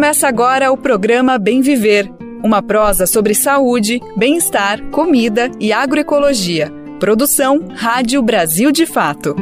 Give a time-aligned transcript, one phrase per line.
[0.00, 2.10] Começa agora o programa Bem Viver,
[2.42, 6.72] uma prosa sobre saúde, bem-estar, comida e agroecologia.
[6.98, 9.36] Produção Rádio Brasil de Fato.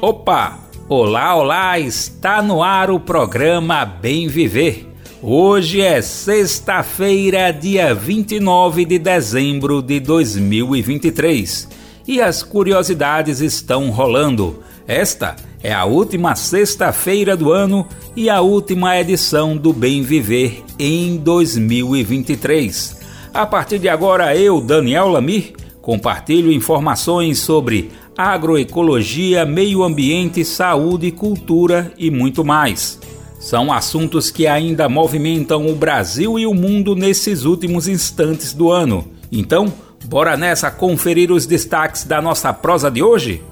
[0.00, 0.58] Opa!
[0.88, 1.78] Olá, olá!
[1.78, 4.88] Está no ar o programa Bem Viver.
[5.22, 11.68] Hoje é sexta-feira, dia 29 de dezembro de 2023
[12.08, 14.64] e as curiosidades estão rolando.
[14.84, 21.16] Esta é a última sexta-feira do ano e a última edição do Bem Viver em
[21.16, 22.98] 2023.
[23.34, 31.92] A partir de agora, eu, Daniel Lamir, compartilho informações sobre agroecologia, meio ambiente, saúde, cultura
[31.98, 33.00] e muito mais.
[33.38, 39.06] São assuntos que ainda movimentam o Brasil e o mundo nesses últimos instantes do ano.
[39.30, 39.72] Então,
[40.06, 43.42] bora nessa conferir os destaques da nossa prosa de hoje?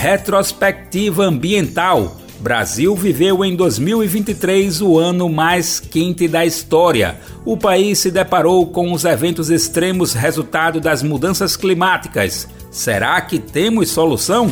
[0.00, 2.16] Retrospectiva ambiental.
[2.38, 7.20] Brasil viveu em 2023 o ano mais quente da história.
[7.44, 12.48] O país se deparou com os eventos extremos resultado das mudanças climáticas.
[12.70, 14.50] Será que temos solução?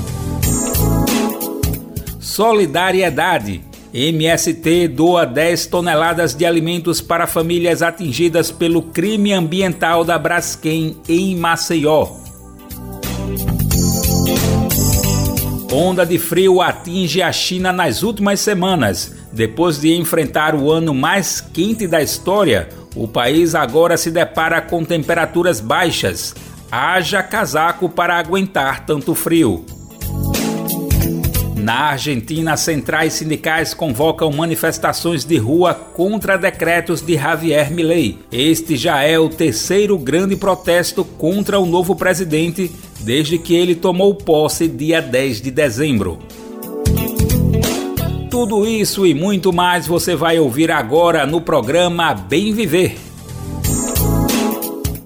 [2.20, 3.62] Solidariedade.
[3.94, 11.34] MST doa 10 toneladas de alimentos para famílias atingidas pelo crime ambiental da Braskem em
[11.34, 12.18] Maceió.
[15.70, 19.14] Onda de frio atinge a China nas últimas semanas.
[19.30, 24.82] Depois de enfrentar o ano mais quente da história, o país agora se depara com
[24.82, 26.34] temperaturas baixas.
[26.72, 29.66] Haja casaco para aguentar tanto frio.
[31.68, 38.18] Na Argentina, centrais sindicais convocam manifestações de rua contra decretos de Javier Milei.
[38.32, 44.14] Este já é o terceiro grande protesto contra o novo presidente desde que ele tomou
[44.14, 46.18] posse dia 10 de dezembro.
[48.30, 52.96] Tudo isso e muito mais você vai ouvir agora no programa Bem Viver.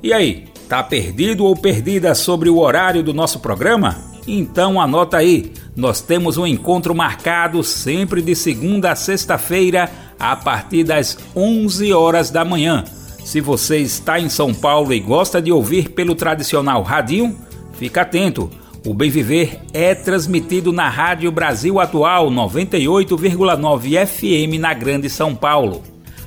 [0.01, 4.13] E aí, tá perdido ou perdida sobre o horário do nosso programa?
[4.29, 10.85] Então anota aí, nós temos um encontro marcado sempre de segunda a sexta-feira a partir
[10.85, 12.85] das 11 horas da manhã.
[13.25, 17.37] Se você está em São Paulo e gosta de ouvir pelo tradicional radinho,
[17.83, 18.49] Fica atento.
[18.87, 25.83] O Bem Viver é transmitido na Rádio Brasil Atual 98,9 FM na Grande São Paulo.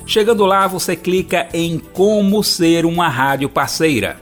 [0.06, 4.16] Chegando lá, você clica em Como Ser uma Rádio Parceira.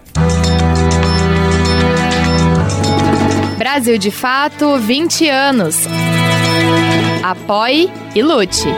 [3.58, 5.76] Brasil de Fato 20 anos.
[7.22, 8.68] Apoie e lute.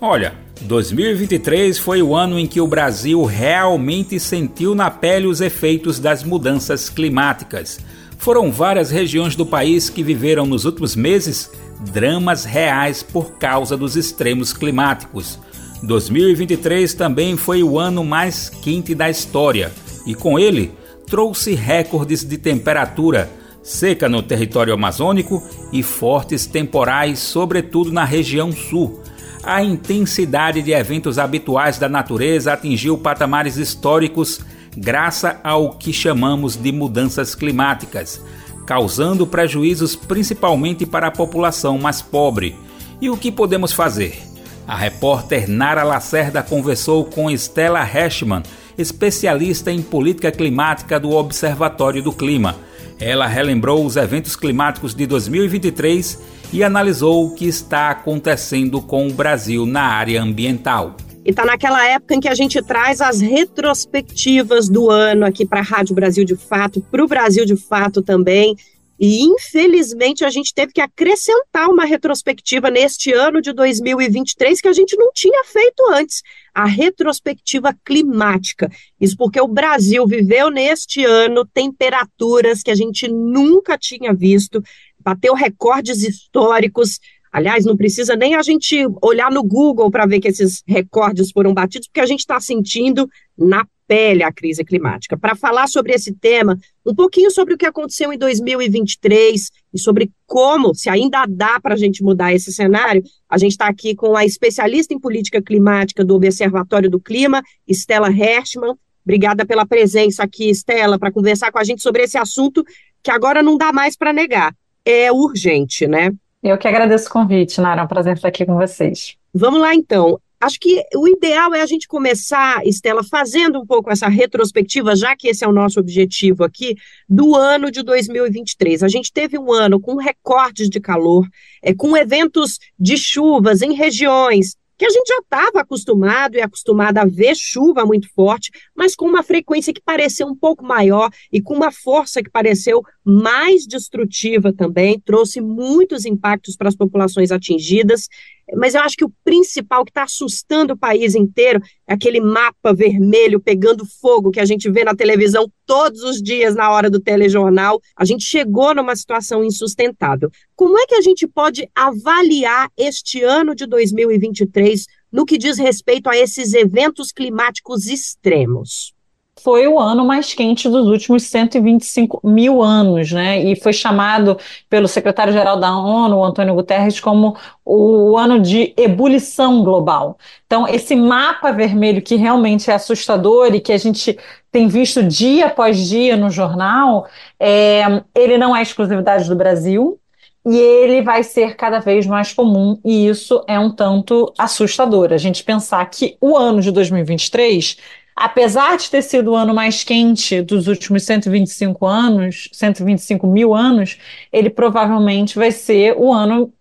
[0.00, 5.98] Olha, 2023 foi o ano em que o Brasil realmente sentiu na pele os efeitos
[5.98, 7.80] das mudanças climáticas.
[8.18, 13.96] Foram várias regiões do país que viveram nos últimos meses dramas reais por causa dos
[13.96, 15.38] extremos climáticos.
[15.82, 19.72] 2023 também foi o ano mais quente da história
[20.04, 20.72] e, com ele,
[21.06, 23.30] trouxe recordes de temperatura,
[23.62, 25.42] seca no território amazônico
[25.72, 29.02] e fortes temporais, sobretudo na região sul
[29.42, 34.40] a intensidade de eventos habituais da natureza atingiu patamares históricos
[34.76, 38.22] graças ao que chamamos de mudanças climáticas,
[38.68, 42.54] causando prejuízos principalmente para a população mais pobre.
[43.00, 44.20] E o que podemos fazer?
[44.66, 48.42] A repórter Nara Lacerda conversou com Stella Heschmann,
[48.76, 52.56] especialista em política climática do Observatório do Clima.
[53.00, 56.18] Ela relembrou os eventos climáticos de 2023
[56.52, 60.94] e analisou o que está acontecendo com o Brasil na área ambiental.
[61.28, 65.60] E está naquela época em que a gente traz as retrospectivas do ano aqui para
[65.60, 68.56] a Rádio Brasil de Fato, para o Brasil de Fato também.
[68.98, 74.72] E, infelizmente, a gente teve que acrescentar uma retrospectiva neste ano de 2023 que a
[74.72, 76.22] gente não tinha feito antes
[76.54, 78.70] a retrospectiva climática.
[78.98, 84.62] Isso porque o Brasil viveu neste ano temperaturas que a gente nunca tinha visto,
[84.98, 86.98] bateu recordes históricos.
[87.32, 91.52] Aliás, não precisa nem a gente olhar no Google para ver que esses recordes foram
[91.52, 95.16] batidos, porque a gente está sentindo na pele a crise climática.
[95.16, 100.12] Para falar sobre esse tema, um pouquinho sobre o que aconteceu em 2023 e sobre
[100.26, 104.14] como, se ainda dá para a gente mudar esse cenário, a gente está aqui com
[104.14, 108.74] a especialista em política climática do Observatório do Clima, Stella Hershman.
[109.02, 112.62] Obrigada pela presença aqui, Stella, para conversar com a gente sobre esse assunto
[113.02, 114.54] que agora não dá mais para negar.
[114.84, 116.12] É urgente, né?
[116.42, 117.80] Eu que agradeço o convite, Nara.
[117.80, 119.16] É um prazer estar aqui com vocês.
[119.34, 120.20] Vamos lá, então.
[120.40, 125.16] Acho que o ideal é a gente começar, Estela, fazendo um pouco essa retrospectiva, já
[125.16, 126.76] que esse é o nosso objetivo aqui,
[127.08, 128.84] do ano de 2023.
[128.84, 131.26] A gente teve um ano com recortes de calor,
[131.60, 137.02] é, com eventos de chuvas em regiões que a gente já estava acostumado e acostumada
[137.02, 141.42] a ver chuva muito forte, mas com uma frequência que pareceu um pouco maior e
[141.42, 148.08] com uma força que pareceu mais destrutiva também, trouxe muitos impactos para as populações atingidas.
[148.56, 152.72] Mas eu acho que o principal que está assustando o país inteiro é aquele mapa
[152.72, 157.00] vermelho pegando fogo que a gente vê na televisão todos os dias na hora do
[157.00, 157.80] telejornal.
[157.96, 160.30] A gente chegou numa situação insustentável.
[160.56, 166.08] Como é que a gente pode avaliar este ano de 2023 no que diz respeito
[166.08, 168.97] a esses eventos climáticos extremos?
[169.42, 173.42] Foi o ano mais quente dos últimos 125 mil anos, né?
[173.42, 174.38] E foi chamado
[174.68, 180.18] pelo secretário-geral da ONU, Antônio Guterres, como o ano de ebulição global.
[180.46, 184.18] Então, esse mapa vermelho que realmente é assustador e que a gente
[184.50, 187.06] tem visto dia após dia no jornal,
[187.38, 190.00] é, ele não é exclusividade do Brasil,
[190.46, 195.12] e ele vai ser cada vez mais comum, e isso é um tanto assustador.
[195.12, 197.76] A gente pensar que o ano de 2023
[198.18, 203.98] apesar de ter sido o ano mais quente dos últimos 125 anos, 125 mil anos,
[204.32, 206.52] ele provavelmente vai ser o ano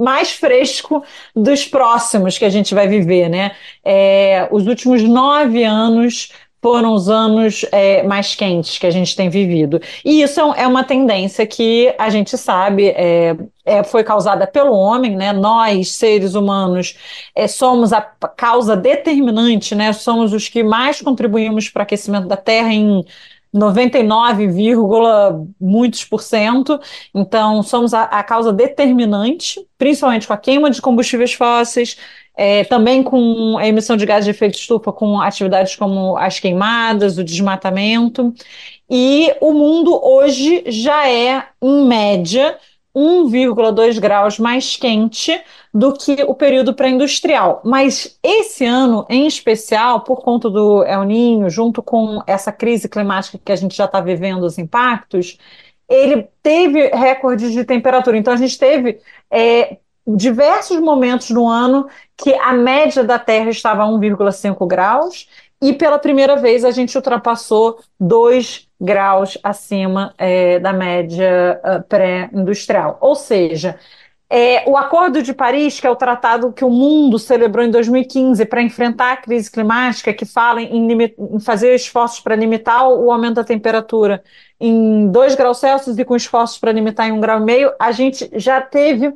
[0.00, 1.04] mais fresco
[1.36, 3.52] dos próximos que a gente vai viver, né?
[3.84, 6.30] É, os últimos nove anos
[6.62, 9.80] foram os anos é, mais quentes que a gente tem vivido.
[10.04, 15.16] E isso é uma tendência que a gente sabe é, é, foi causada pelo homem,
[15.16, 15.32] né?
[15.32, 16.96] Nós, seres humanos,
[17.34, 19.92] é, somos a causa determinante, né?
[19.92, 23.04] Somos os que mais contribuímos para o aquecimento da Terra em
[23.52, 24.48] 99,
[25.60, 26.78] muitos por cento.
[27.14, 31.96] Então, somos a, a causa determinante, principalmente com a queima de combustíveis fósseis,
[32.36, 37.18] é, também com a emissão de gás de efeito estufa, com atividades como as queimadas,
[37.18, 38.32] o desmatamento.
[38.88, 42.56] E o mundo hoje já é, em média,
[42.94, 45.40] 1,2 graus mais quente
[45.72, 47.60] do que o período pré-industrial.
[47.64, 53.38] Mas esse ano, em especial, por conta do El Ninho, junto com essa crise climática
[53.44, 55.38] que a gente já está vivendo os impactos,
[55.88, 58.16] ele teve recordes de temperatura.
[58.16, 59.00] Então, a gente teve
[59.30, 65.28] é, diversos momentos no ano que a média da Terra estava a 1,5 graus
[65.62, 72.96] e pela primeira vez a gente ultrapassou 2 graus acima é, da média uh, pré-industrial.
[73.00, 73.78] Ou seja,
[74.32, 78.44] é, o Acordo de Paris, que é o tratado que o mundo celebrou em 2015
[78.46, 83.34] para enfrentar a crise climática, que fala em, em fazer esforços para limitar o aumento
[83.34, 84.22] da temperatura
[84.58, 87.90] em 2 graus Celsius e com esforços para limitar em 1,5 grau, e meio, a
[87.90, 89.12] gente já teve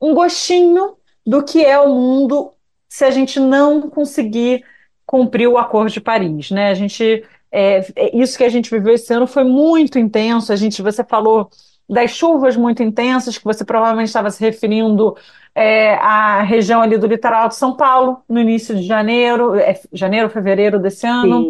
[0.00, 2.52] um gostinho do que é o mundo
[2.88, 4.64] se a gente não conseguir
[5.06, 6.70] cumprir o Acordo de Paris, né?
[6.70, 10.52] A gente é, é, isso que a gente viveu esse ano foi muito intenso.
[10.52, 11.48] A gente, você falou
[11.88, 15.16] das chuvas muito intensas, que você provavelmente estava se referindo
[15.54, 20.28] é, à região ali do litoral de São Paulo, no início de janeiro, é, janeiro,
[20.28, 21.48] fevereiro desse ano.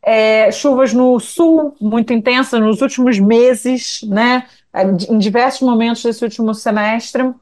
[0.00, 4.46] É, chuvas no sul muito intensas nos últimos meses, né?
[5.10, 7.32] Em diversos momentos desse último semestre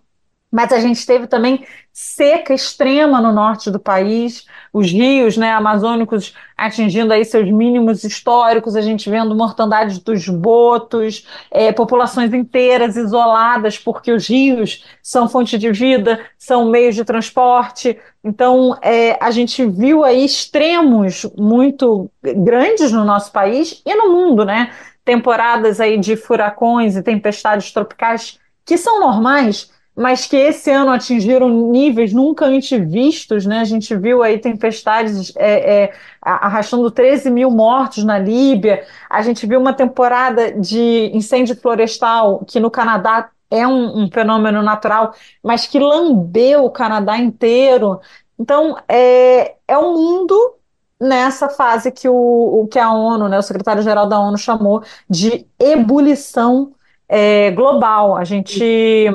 [0.56, 6.34] mas a gente teve também seca extrema no norte do país, os rios né, amazônicos
[6.56, 13.76] atingindo aí seus mínimos históricos, a gente vendo mortandade dos botos, é, populações inteiras isoladas,
[13.76, 17.98] porque os rios são fonte de vida, são meios de transporte.
[18.24, 24.42] Então, é, a gente viu aí extremos muito grandes no nosso país e no mundo,
[24.42, 24.72] né?
[25.04, 31.48] Temporadas aí de furacões e tempestades tropicais que são normais, mas que esse ano atingiram
[31.48, 33.60] níveis nunca antes vistos, né?
[33.60, 39.46] A gente viu aí tempestades é, é, arrastando 13 mil mortos na Líbia, a gente
[39.46, 45.66] viu uma temporada de incêndio florestal que no Canadá é um, um fenômeno natural, mas
[45.66, 47.98] que lambeu o Canadá inteiro.
[48.38, 50.56] Então, é, é um mundo
[51.00, 56.72] nessa fase que, o, que a ONU, né, o secretário-geral da ONU chamou de ebulição
[57.08, 58.16] é, global.
[58.16, 59.08] A gente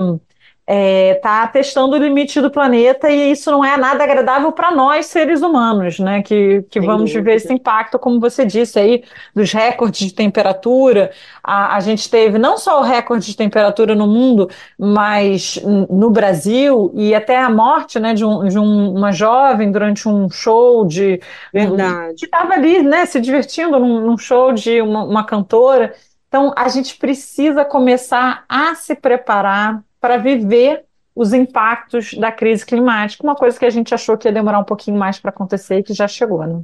[0.72, 4.72] está é, tá testando o limite do planeta e isso não é nada agradável para
[4.72, 6.22] nós, seres humanos, né?
[6.22, 9.04] Que, que vamos viver esse impacto, como você disse aí,
[9.36, 11.12] dos recordes de temperatura.
[11.44, 14.50] A, a gente teve não só o recorde de temperatura no mundo,
[14.80, 15.60] mas
[15.90, 20.30] no Brasil e até a morte né, de, um, de um, uma jovem durante um
[20.30, 21.20] show de.
[21.54, 22.16] Verdade.
[22.16, 25.94] Que estava ali, né, se divertindo num, num show de uma, uma cantora.
[26.30, 30.84] Então, a gente precisa começar a se preparar para viver
[31.16, 34.66] os impactos da crise climática, uma coisa que a gente achou que ia demorar um
[34.66, 36.62] pouquinho mais para acontecer e que já chegou, né?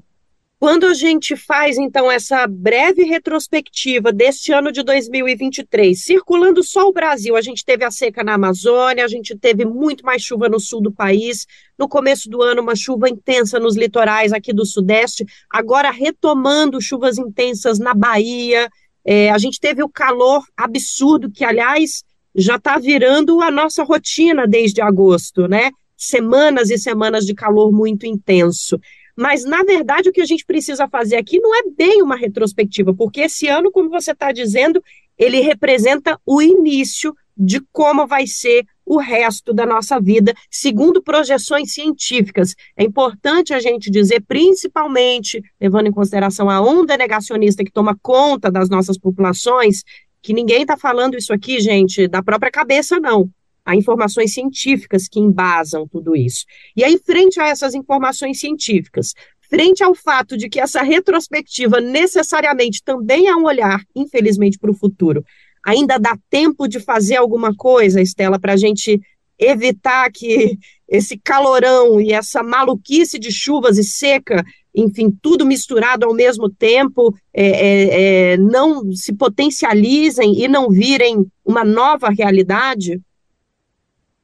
[0.60, 6.92] Quando a gente faz, então, essa breve retrospectiva deste ano de 2023, circulando só o
[6.92, 10.60] Brasil, a gente teve a seca na Amazônia, a gente teve muito mais chuva no
[10.60, 11.46] sul do país,
[11.78, 17.20] no começo do ano, uma chuva intensa nos litorais aqui do Sudeste, agora retomando chuvas
[17.20, 18.68] intensas na Bahia,
[19.06, 22.04] é, a gente teve o calor absurdo, que, aliás,
[22.38, 25.72] já está virando a nossa rotina desde agosto, né?
[25.98, 28.80] Semanas e semanas de calor muito intenso.
[29.16, 32.94] Mas, na verdade, o que a gente precisa fazer aqui não é bem uma retrospectiva,
[32.94, 34.82] porque esse ano, como você está dizendo,
[35.18, 41.74] ele representa o início de como vai ser o resto da nossa vida, segundo projeções
[41.74, 42.56] científicas.
[42.76, 48.50] É importante a gente dizer, principalmente levando em consideração a onda negacionista que toma conta
[48.50, 49.84] das nossas populações,
[50.28, 53.30] que ninguém está falando isso aqui, gente, da própria cabeça, não.
[53.66, 56.44] Há informações científicas que embasam tudo isso.
[56.76, 59.14] E aí, frente a essas informações científicas,
[59.50, 64.74] frente ao fato de que essa retrospectiva necessariamente também é um olhar, infelizmente, para o
[64.74, 65.24] futuro,
[65.66, 69.00] ainda dá tempo de fazer alguma coisa, Estela, para a gente
[69.40, 74.44] evitar que esse calorão e essa maluquice de chuvas e seca
[74.78, 81.26] enfim, tudo misturado ao mesmo tempo, é, é, é, não se potencializem e não virem
[81.44, 83.02] uma nova realidade?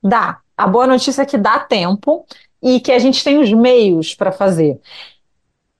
[0.01, 0.39] Dá.
[0.55, 2.23] A boa notícia é que dá tempo
[2.61, 4.79] e que a gente tem os meios para fazer.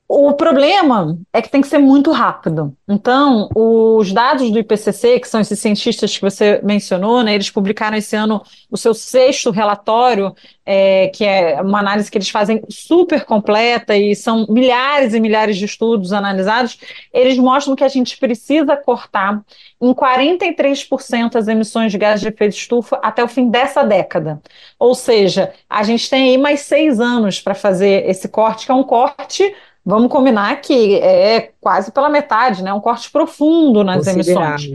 [0.07, 2.75] O problema é que tem que ser muito rápido.
[2.87, 7.97] Então, os dados do IPCC, que são esses cientistas que você mencionou, né, eles publicaram
[7.97, 13.23] esse ano o seu sexto relatório, é, que é uma análise que eles fazem super
[13.25, 16.77] completa e são milhares e milhares de estudos analisados.
[17.13, 19.41] Eles mostram que a gente precisa cortar
[19.81, 24.41] em 43% as emissões de gás de efeito estufa até o fim dessa década.
[24.77, 28.75] Ou seja, a gente tem aí mais seis anos para fazer esse corte, que é
[28.75, 29.53] um corte
[29.85, 32.73] Vamos combinar que é quase pela metade, né?
[32.73, 34.71] Um corte profundo nas emissões.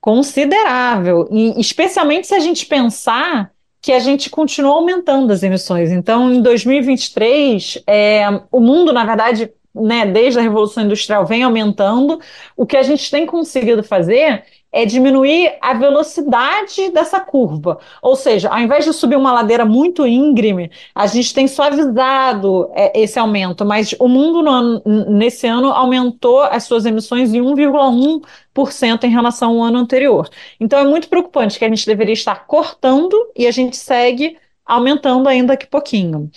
[0.00, 1.28] Considerável.
[1.30, 3.50] E especialmente se a gente pensar
[3.80, 5.90] que a gente continua aumentando as emissões.
[5.92, 12.18] Então, em 2023, é, o mundo, na verdade, né, desde a Revolução Industrial, vem aumentando.
[12.56, 17.78] O que a gente tem conseguido fazer é diminuir a velocidade dessa curva.
[18.02, 23.00] Ou seja, ao invés de subir uma ladeira muito íngreme, a gente tem suavizado é,
[23.00, 29.10] esse aumento, mas o mundo ano, nesse ano aumentou as suas emissões em 1,1% em
[29.10, 30.28] relação ao ano anterior.
[30.58, 35.28] Então é muito preocupante que a gente deveria estar cortando e a gente segue aumentando
[35.28, 36.30] ainda que pouquinho.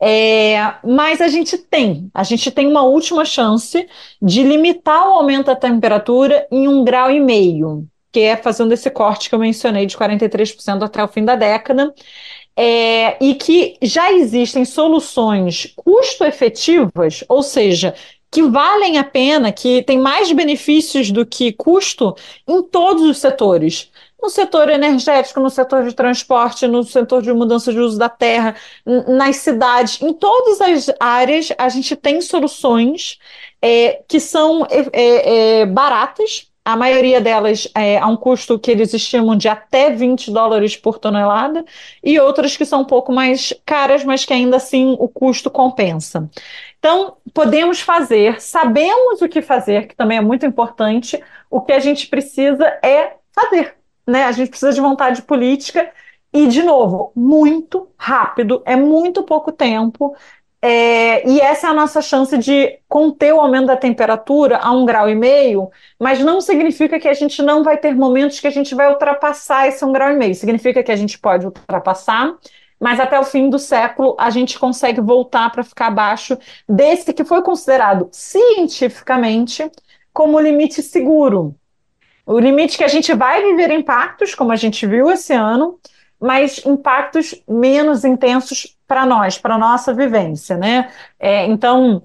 [0.00, 3.86] É, mas a gente tem, a gente tem uma última chance
[4.20, 8.90] de limitar o aumento da temperatura em um grau e meio, que é fazendo esse
[8.90, 11.92] corte que eu mencionei de 43% até o fim da década.
[12.56, 17.94] É, e que já existem soluções custo-efetivas, ou seja,
[18.30, 22.14] que valem a pena, que têm mais benefícios do que custo
[22.46, 23.90] em todos os setores
[24.24, 28.56] no setor energético, no setor de transporte, no setor de mudança de uso da terra,
[29.06, 33.18] nas cidades, em todas as áreas, a gente tem soluções
[33.60, 36.50] é, que são é, é, é baratas.
[36.64, 40.98] A maioria delas é, a um custo que eles estimam de até 20 dólares por
[40.98, 41.62] tonelada,
[42.02, 46.30] e outras que são um pouco mais caras, mas que ainda assim o custo compensa.
[46.78, 51.78] Então, podemos fazer, sabemos o que fazer, que também é muito importante, o que a
[51.78, 54.24] gente precisa é fazer né?
[54.24, 55.90] A gente precisa de vontade política
[56.32, 60.14] e, de novo, muito rápido, é muito pouco tempo.
[60.66, 64.86] É, e essa é a nossa chance de conter o aumento da temperatura a um
[64.86, 65.70] grau e meio,
[66.00, 69.68] mas não significa que a gente não vai ter momentos que a gente vai ultrapassar
[69.68, 70.34] esse um grau e meio.
[70.34, 72.34] Significa que a gente pode ultrapassar,
[72.80, 77.24] mas até o fim do século a gente consegue voltar para ficar abaixo desse que
[77.24, 79.70] foi considerado cientificamente
[80.14, 81.54] como limite seguro.
[82.26, 85.78] O limite que a gente vai viver impactos, como a gente viu esse ano,
[86.20, 90.90] mas impactos menos intensos para nós, para nossa vivência, né?
[91.18, 92.02] É, então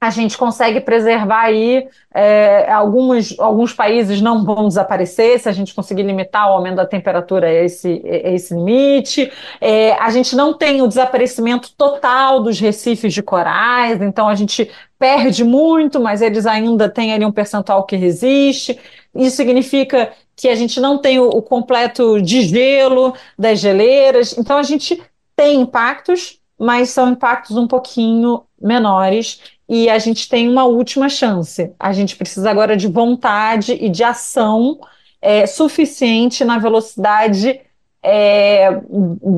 [0.00, 5.74] a gente consegue preservar aí é, alguns, alguns países não vão desaparecer se a gente
[5.74, 9.32] conseguir limitar o aumento da temperatura a esse, a esse limite.
[9.60, 14.70] É, a gente não tem o desaparecimento total dos recifes de corais, então a gente
[14.98, 18.78] perde muito, mas eles ainda têm ali um percentual que resiste.
[19.18, 24.36] Isso significa que a gente não tem o, o completo de gelo das geleiras.
[24.36, 25.02] Então a gente
[25.34, 31.72] tem impactos, mas são impactos um pouquinho menores e a gente tem uma última chance.
[31.78, 34.78] A gente precisa agora de vontade e de ação
[35.20, 37.60] é, suficiente na velocidade
[38.02, 38.68] é,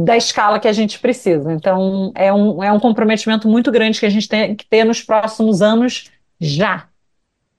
[0.05, 1.53] da escala que a gente precisa.
[1.53, 5.03] Então, é um, é um comprometimento muito grande que a gente tem que ter nos
[5.03, 6.88] próximos anos já.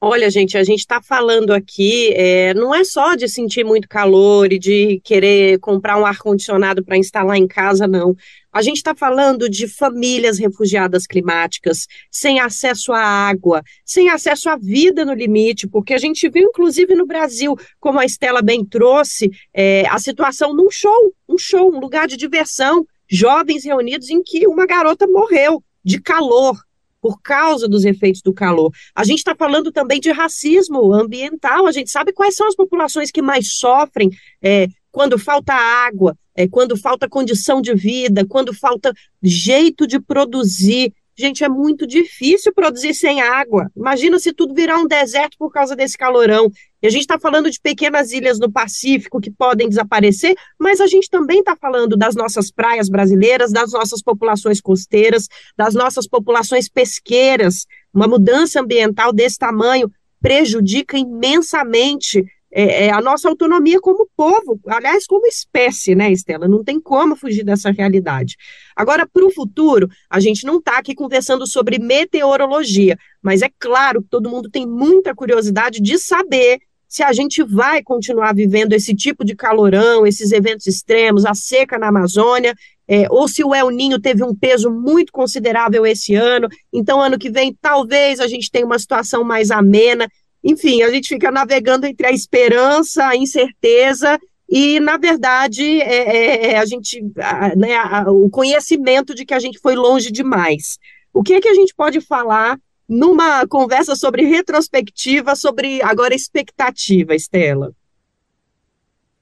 [0.01, 4.53] Olha, gente, a gente está falando aqui, é, não é só de sentir muito calor
[4.53, 8.15] e de querer comprar um ar-condicionado para instalar em casa, não.
[8.49, 14.55] A gente está falando de famílias refugiadas climáticas, sem acesso à água, sem acesso à
[14.55, 19.29] vida no limite, porque a gente viu, inclusive no Brasil, como a Estela bem trouxe,
[19.53, 24.47] é, a situação num show, um show, um lugar de diversão, jovens reunidos em que
[24.47, 26.57] uma garota morreu de calor
[27.01, 28.71] por causa dos efeitos do calor.
[28.95, 33.11] A gente está falando também de racismo ambiental, a gente sabe quais são as populações
[33.11, 34.09] que mais sofrem
[34.41, 40.93] é, quando falta água, é, quando falta condição de vida, quando falta jeito de produzir.
[41.17, 43.69] Gente, é muito difícil produzir sem água.
[43.75, 46.49] Imagina se tudo virar um deserto por causa desse calorão.
[46.81, 50.87] E a gente está falando de pequenas ilhas no Pacífico que podem desaparecer, mas a
[50.87, 56.69] gente também está falando das nossas praias brasileiras, das nossas populações costeiras, das nossas populações
[56.69, 57.65] pesqueiras.
[57.93, 65.05] Uma mudança ambiental desse tamanho prejudica imensamente é, é, a nossa autonomia como povo, aliás,
[65.05, 66.47] como espécie, né, Estela?
[66.47, 68.35] Não tem como fugir dessa realidade.
[68.75, 74.01] Agora, para o futuro, a gente não está aqui conversando sobre meteorologia, mas é claro
[74.01, 76.59] que todo mundo tem muita curiosidade de saber
[76.89, 81.77] se a gente vai continuar vivendo esse tipo de calorão, esses eventos extremos, a seca
[81.77, 82.55] na Amazônia,
[82.87, 87.19] é, ou se o El Ninho teve um peso muito considerável esse ano, então ano
[87.19, 90.09] que vem talvez a gente tenha uma situação mais amena.
[90.43, 96.51] Enfim, a gente fica navegando entre a esperança, a incerteza e, na verdade, é, é,
[96.53, 100.79] é a gente, a, né, a, o conhecimento de que a gente foi longe demais.
[101.13, 102.57] O que é que a gente pode falar
[102.89, 107.71] numa conversa sobre retrospectiva, sobre agora expectativa, Estela?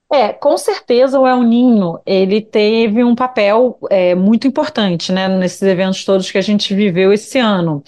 [0.09, 5.61] É, com certeza o El Ninho, ele teve um papel é, muito importante, né, nesses
[5.61, 7.83] eventos todos que a gente viveu esse ano.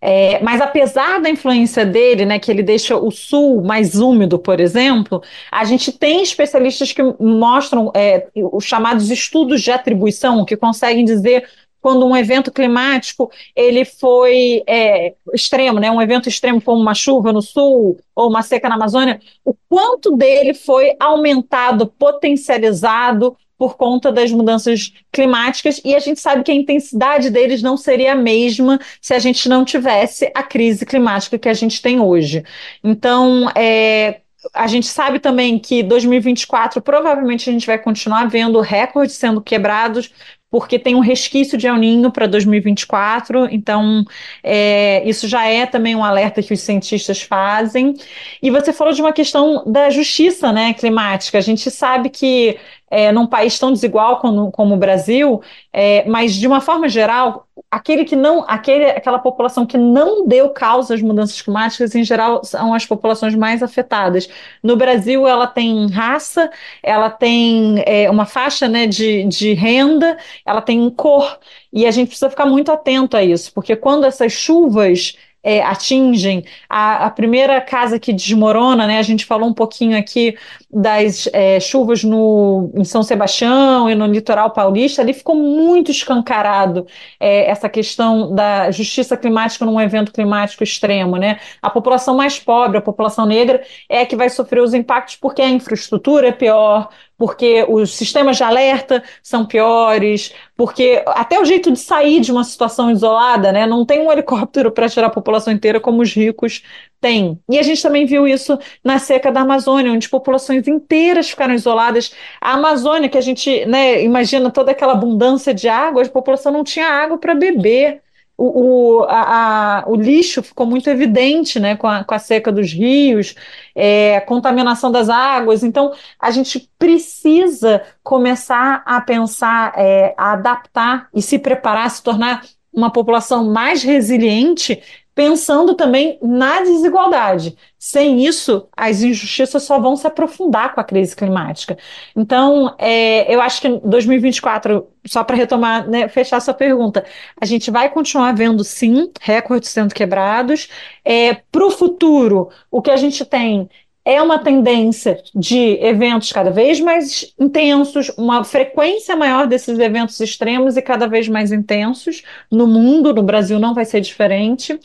[0.00, 4.60] É, mas apesar da influência dele, né, que ele deixa o sul mais úmido, por
[4.60, 5.20] exemplo,
[5.50, 11.44] a gente tem especialistas que mostram é, os chamados estudos de atribuição, que conseguem dizer
[11.84, 17.30] quando um evento climático ele foi é, extremo, né, um evento extremo como uma chuva
[17.30, 24.10] no sul ou uma seca na Amazônia, o quanto dele foi aumentado, potencializado por conta
[24.10, 28.80] das mudanças climáticas, e a gente sabe que a intensidade deles não seria a mesma
[28.98, 32.42] se a gente não tivesse a crise climática que a gente tem hoje.
[32.82, 39.16] Então, é, a gente sabe também que 2024 provavelmente a gente vai continuar vendo recordes
[39.16, 40.10] sendo quebrados,
[40.54, 44.04] porque tem um resquício de El Ninho para 2024, então
[44.40, 47.92] é, isso já é também um alerta que os cientistas fazem.
[48.40, 51.38] E você falou de uma questão da justiça né, climática.
[51.38, 52.56] A gente sabe que
[52.90, 55.42] é, num país tão desigual como, como o Brasil,
[55.72, 60.50] é, mas de uma forma geral, aquele que não, aquele, aquela população que não deu
[60.50, 64.28] causa às mudanças climáticas, em geral, são as populações mais afetadas.
[64.62, 66.50] No Brasil, ela tem raça,
[66.82, 70.16] ela tem é, uma faixa né, de, de renda,
[70.46, 71.38] ela tem cor,
[71.72, 76.42] e a gente precisa ficar muito atento a isso, porque quando essas chuvas é, atingem.
[76.68, 78.98] A, a, primeira casa que desmorona, né?
[78.98, 80.36] A gente falou um pouquinho aqui
[80.72, 86.86] das é, chuvas no, em São Sebastião e no litoral paulista, ali ficou muito escancarado
[87.20, 91.38] é, essa questão da justiça climática num evento climático extremo, né?
[91.60, 95.42] A população mais pobre, a população negra, é a que vai sofrer os impactos porque
[95.42, 101.70] a infraestrutura é pior, porque os sistemas de alerta são piores, porque até o jeito
[101.72, 103.66] de sair de uma situação isolada, né?
[103.66, 106.62] Não tem um helicóptero para tirar a população inteira como os ricos
[107.00, 107.38] têm.
[107.48, 112.12] E a gente também viu isso na seca da Amazônia, onde populações inteiras ficaram isoladas.
[112.40, 116.64] A Amazônia, que a gente né, imagina toda aquela abundância de água, a população não
[116.64, 118.03] tinha água para beber
[118.36, 122.50] o, o, a, a, o lixo ficou muito evidente né, com, a, com a seca
[122.50, 123.34] dos rios,
[123.74, 125.62] é, a contaminação das águas.
[125.62, 132.42] Então, a gente precisa começar a pensar, é, a adaptar e se preparar, se tornar
[132.72, 134.82] uma população mais resiliente
[135.14, 137.56] pensando também na desigualdade.
[137.78, 141.76] Sem isso, as injustiças só vão se aprofundar com a crise climática.
[142.16, 147.04] Então, é, eu acho que 2024, só para retomar, né, fechar sua pergunta,
[147.40, 150.68] a gente vai continuar vendo, sim, recordes sendo quebrados.
[151.04, 153.68] É, para o futuro, o que a gente tem
[154.04, 160.76] é uma tendência de eventos cada vez mais intensos, uma frequência maior desses eventos extremos
[160.76, 164.78] e cada vez mais intensos no mundo, no Brasil não vai ser diferente.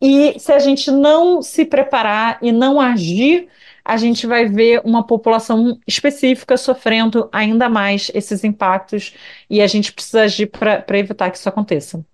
[0.00, 3.48] E se a gente não se preparar e não agir,
[3.84, 9.14] a gente vai ver uma população específica sofrendo ainda mais esses impactos
[9.48, 12.04] e a gente precisa agir para evitar que isso aconteça.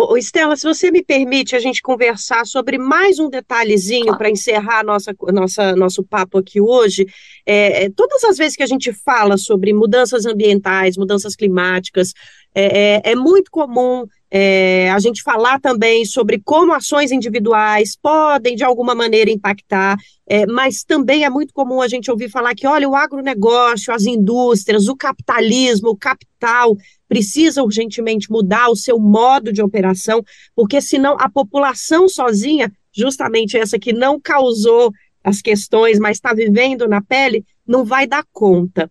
[0.00, 4.18] Ô, Estela, se você me permite a gente conversar sobre mais um detalhezinho claro.
[4.18, 7.04] para encerrar nossa, nossa, nosso papo aqui hoje.
[7.44, 12.12] É, é, todas as vezes que a gente fala sobre mudanças ambientais, mudanças climáticas,
[12.54, 18.54] é, é, é muito comum é, a gente falar também sobre como ações individuais podem,
[18.54, 22.66] de alguma maneira, impactar, é, mas também é muito comum a gente ouvir falar que,
[22.66, 26.76] olha, o agronegócio, as indústrias, o capitalismo, o capital
[27.08, 30.22] precisa urgentemente mudar o seu modo de operação,
[30.54, 34.92] porque senão a população sozinha, justamente essa que não causou
[35.24, 38.90] as questões, mas está vivendo na pele, não vai dar conta.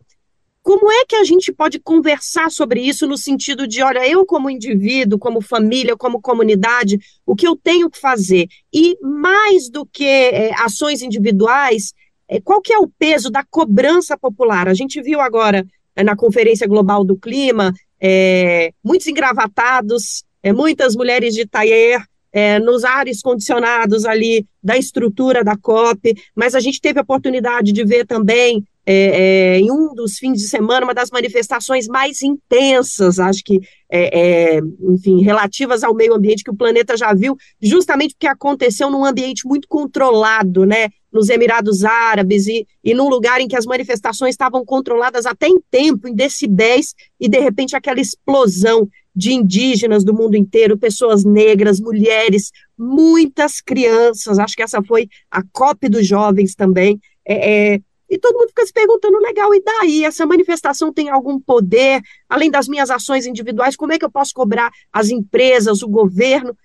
[0.68, 4.50] Como é que a gente pode conversar sobre isso no sentido de, olha, eu como
[4.50, 8.50] indivíduo, como família, como comunidade, o que eu tenho que fazer?
[8.74, 11.94] E mais do que é, ações individuais,
[12.28, 14.68] é, qual que é o peso da cobrança popular?
[14.68, 20.98] A gente viu agora é, na Conferência Global do Clima, é, muitos engravatados, é, muitas
[20.98, 26.82] mulheres de taier, é, nos ares condicionados ali da estrutura da COP, mas a gente
[26.82, 30.94] teve a oportunidade de ver também é, é, em um dos fins de semana, uma
[30.94, 33.60] das manifestações mais intensas, acho que,
[33.92, 38.90] é, é, enfim, relativas ao meio ambiente que o planeta já viu, justamente porque aconteceu
[38.90, 43.66] num ambiente muito controlado, né, nos Emirados Árabes e, e num lugar em que as
[43.66, 50.06] manifestações estavam controladas até em tempo, em decibéis, e de repente aquela explosão de indígenas
[50.06, 56.08] do mundo inteiro, pessoas negras, mulheres, muitas crianças, acho que essa foi a COP dos
[56.08, 60.06] jovens também, é, é e todo mundo fica se perguntando, legal, e daí?
[60.06, 63.76] Essa manifestação tem algum poder, além das minhas ações individuais?
[63.76, 66.56] Como é que eu posso cobrar as empresas, o governo?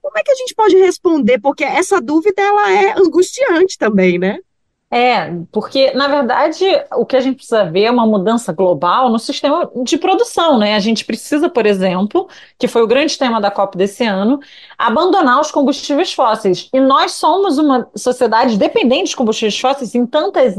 [0.00, 1.38] Como é que a gente pode responder?
[1.40, 4.38] Porque essa dúvida ela é angustiante também, né?
[4.94, 9.18] É, porque, na verdade, o que a gente precisa ver é uma mudança global no
[9.18, 10.74] sistema de produção, né?
[10.74, 14.38] A gente precisa, por exemplo, que foi o grande tema da COP desse ano,
[14.76, 16.68] abandonar os combustíveis fósseis.
[16.74, 20.56] E nós somos uma sociedade dependente de combustíveis fósseis em tantas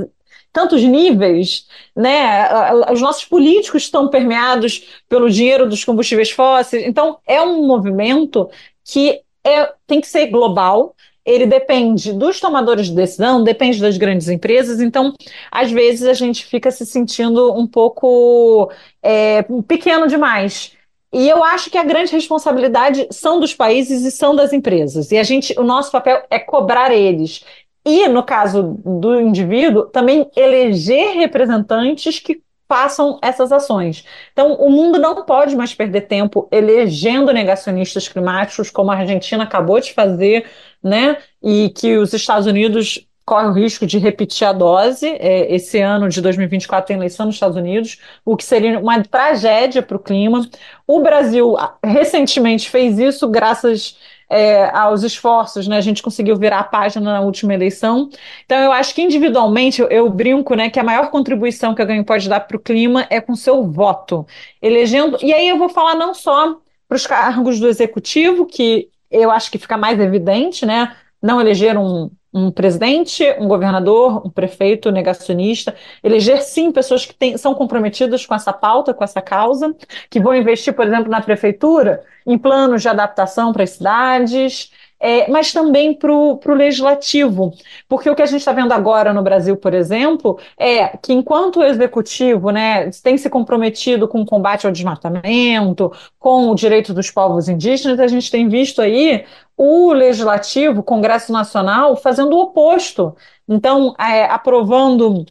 [0.53, 2.47] tantos níveis, né?
[2.91, 6.85] Os nossos políticos estão permeados pelo dinheiro dos combustíveis fósseis.
[6.85, 8.49] Então, é um movimento
[8.85, 10.95] que é, tem que ser global.
[11.25, 14.79] Ele depende dos tomadores de decisão, depende das grandes empresas.
[14.79, 15.13] Então,
[15.51, 20.73] às vezes, a gente fica se sentindo um pouco é, pequeno demais.
[21.13, 25.11] E eu acho que a grande responsabilidade são dos países e são das empresas.
[25.11, 27.43] E a gente, o nosso papel é cobrar eles.
[27.85, 34.05] E, no caso do indivíduo, também eleger representantes que façam essas ações.
[34.31, 39.79] Então, o mundo não pode mais perder tempo elegendo negacionistas climáticos, como a Argentina acabou
[39.79, 40.49] de fazer,
[40.81, 41.17] né?
[41.41, 45.07] E que os Estados Unidos correm o risco de repetir a dose.
[45.07, 49.81] É, esse ano de 2024 tem eleição nos Estados Unidos, o que seria uma tragédia
[49.81, 50.47] para o clima.
[50.87, 53.97] O Brasil ah, recentemente fez isso graças
[54.33, 55.77] é, aos esforços, né?
[55.77, 58.09] A gente conseguiu virar a página na última eleição.
[58.45, 62.03] Então, eu acho que individualmente, eu, eu brinco, né, que a maior contribuição que alguém
[62.03, 64.25] pode dar para o clima é com seu voto,
[64.59, 65.19] elegendo.
[65.21, 69.51] E aí eu vou falar não só para os cargos do executivo, que eu acho
[69.51, 70.95] que fica mais evidente, né?
[71.21, 77.53] Não eleger um, um presidente, um governador, um prefeito negacionista, eleger sim pessoas que são
[77.53, 79.75] comprometidas com essa pauta, com essa causa,
[80.09, 84.71] que vão investir, por exemplo, na prefeitura, em planos de adaptação para as cidades,
[85.03, 87.51] é, mas também para o legislativo.
[87.89, 91.59] Porque o que a gente está vendo agora no Brasil, por exemplo, é que enquanto
[91.59, 97.11] o executivo né, tem se comprometido com o combate ao desmatamento, com o direito dos
[97.11, 99.25] povos indígenas, a gente tem visto aí
[99.57, 103.13] o legislativo, o Congresso Nacional, fazendo o oposto.
[103.45, 105.25] Então, é, aprovando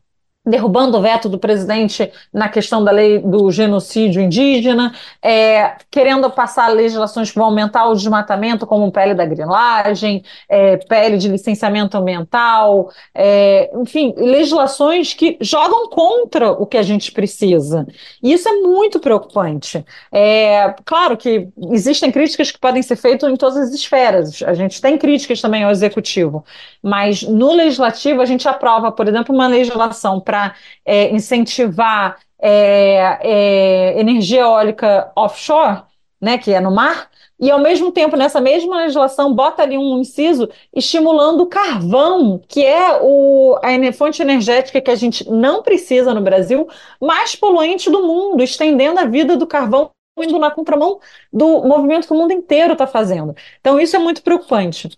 [0.45, 6.69] derrubando o veto do presidente na questão da lei do genocídio indígena, é, querendo passar
[6.69, 12.91] legislações que vão aumentar o desmatamento, como pele da grilagem, é, pele de licenciamento ambiental,
[13.15, 17.87] é, enfim, legislações que jogam contra o que a gente precisa.
[18.21, 19.85] E isso é muito preocupante.
[20.11, 24.81] É, claro que existem críticas que podem ser feitas em todas as esferas, a gente
[24.81, 26.45] tem críticas também ao executivo,
[26.83, 30.55] mas no legislativo a gente aprova, por exemplo, uma legislação para
[30.87, 35.83] é, incentivar é, é, energia eólica offshore,
[36.19, 39.99] né, que é no mar, e ao mesmo tempo, nessa mesma legislação, bota ali um
[39.99, 46.15] inciso estimulando o carvão, que é o, a fonte energética que a gente não precisa
[46.15, 46.67] no Brasil,
[47.01, 51.01] mais poluente do mundo, estendendo a vida do carvão indo na contramão
[51.33, 53.35] do movimento que o mundo inteiro está fazendo.
[53.61, 54.89] Então, isso é muito preocupante.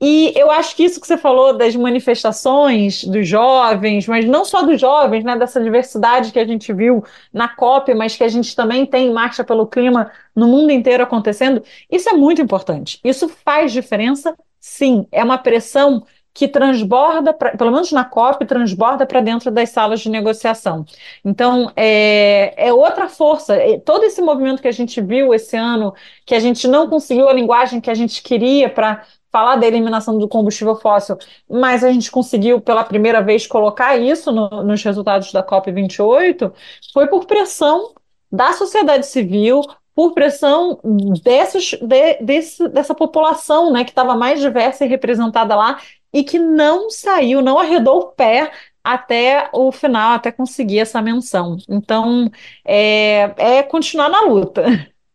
[0.00, 4.62] E eu acho que isso que você falou das manifestações dos jovens, mas não só
[4.62, 8.54] dos jovens, né, dessa diversidade que a gente viu na COP, mas que a gente
[8.54, 13.00] também tem em Marcha pelo Clima no mundo inteiro acontecendo, isso é muito importante.
[13.02, 15.06] Isso faz diferença, sim.
[15.10, 16.04] É uma pressão
[16.36, 20.84] que transborda, pra, pelo menos na COP, transborda para dentro das salas de negociação.
[21.24, 23.54] Então, é, é outra força.
[23.56, 25.94] É, todo esse movimento que a gente viu esse ano,
[26.26, 29.02] que a gente não conseguiu a linguagem que a gente queria para
[29.36, 34.32] falar da eliminação do combustível fóssil, mas a gente conseguiu pela primeira vez colocar isso
[34.32, 36.50] no, nos resultados da COP28,
[36.90, 37.92] foi por pressão
[38.32, 39.60] da sociedade civil,
[39.94, 40.80] por pressão
[41.22, 45.82] desses, de, desse, dessa população né, que estava mais diversa e representada lá
[46.14, 48.50] e que não saiu, não arredou o pé
[48.82, 51.58] até o final, até conseguir essa menção.
[51.68, 52.30] Então,
[52.64, 54.64] é, é continuar na luta.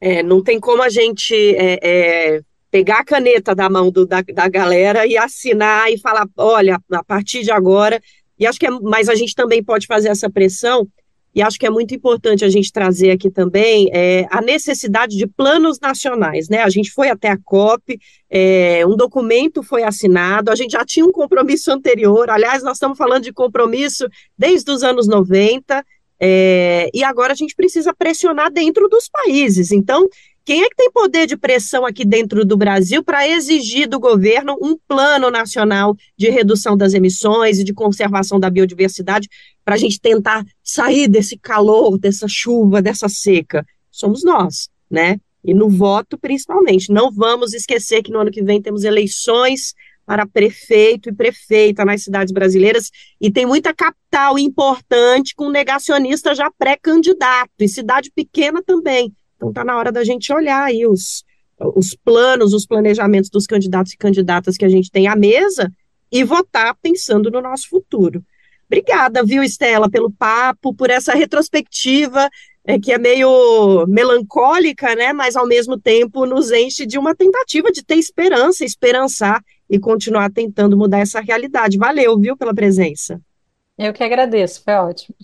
[0.01, 4.23] É, não tem como a gente é, é, pegar a caneta da mão do, da,
[4.23, 8.01] da galera e assinar e falar, olha, a partir de agora,
[8.39, 10.87] e acho que é, mas a gente também pode fazer essa pressão,
[11.35, 15.27] e acho que é muito importante a gente trazer aqui também é, a necessidade de
[15.27, 16.63] planos nacionais, né?
[16.63, 17.99] A gente foi até a COP,
[18.31, 22.99] é, um documento foi assinado, a gente já tinha um compromisso anterior, aliás, nós estamos
[22.99, 25.85] falando de compromisso desde os anos 90,
[26.21, 29.71] é, e agora a gente precisa pressionar dentro dos países.
[29.71, 30.09] Então,
[30.49, 34.57] quem é que tem poder de pressão aqui dentro do Brasil para exigir do governo
[34.63, 39.29] um plano nacional de redução das emissões e de conservação da biodiversidade
[39.63, 43.63] para a gente tentar sair desse calor, dessa chuva, dessa seca?
[43.91, 45.21] Somos nós, né?
[45.45, 46.91] E no voto, principalmente.
[46.91, 49.75] Não vamos esquecer que no ano que vem temos eleições
[50.07, 56.51] para prefeito e prefeita nas cidades brasileiras e tem muita capital importante com negacionista já
[56.51, 59.13] pré-candidato e cidade pequena também.
[59.39, 61.25] Então está na hora da gente olhar aí os,
[61.59, 65.73] os planos, os planejamentos dos candidatos e candidatas que a gente tem à mesa
[66.11, 68.23] e votar pensando no nosso futuro.
[68.67, 72.29] Obrigada, viu, Estela, pelo papo, por essa retrospectiva
[72.65, 75.13] é, que é meio melancólica, né?
[75.15, 80.31] Mas ao mesmo tempo nos enche de uma tentativa de ter esperança, esperançar e continuar
[80.31, 81.79] tentando mudar essa realidade.
[81.79, 83.19] Valeu, viu, pela presença.
[83.79, 85.17] Eu que agradeço, foi ótimo.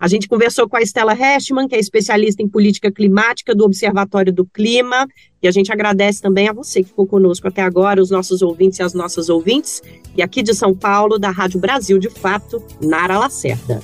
[0.00, 4.32] A gente conversou com a Estela Hestman, que é especialista em política climática do Observatório
[4.32, 5.06] do Clima,
[5.42, 8.78] e a gente agradece também a você que ficou conosco até agora, os nossos ouvintes
[8.78, 9.82] e as nossas ouvintes,
[10.16, 13.82] e aqui de São Paulo, da Rádio Brasil de Fato, Nara Lacerda.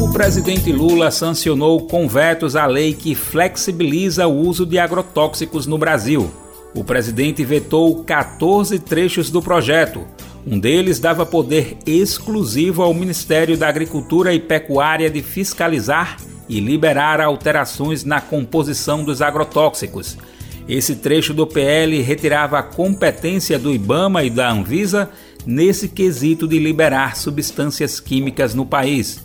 [0.00, 5.76] O presidente Lula sancionou com vetos a lei que flexibiliza o uso de agrotóxicos no
[5.76, 6.30] Brasil.
[6.76, 10.06] O presidente vetou 14 trechos do projeto,
[10.46, 16.16] um deles dava poder exclusivo ao Ministério da Agricultura e Pecuária de fiscalizar
[16.48, 20.18] e liberar alterações na composição dos agrotóxicos.
[20.68, 25.10] Esse trecho do PL retirava a competência do IBAMA e da Anvisa
[25.46, 29.24] nesse quesito de liberar substâncias químicas no país.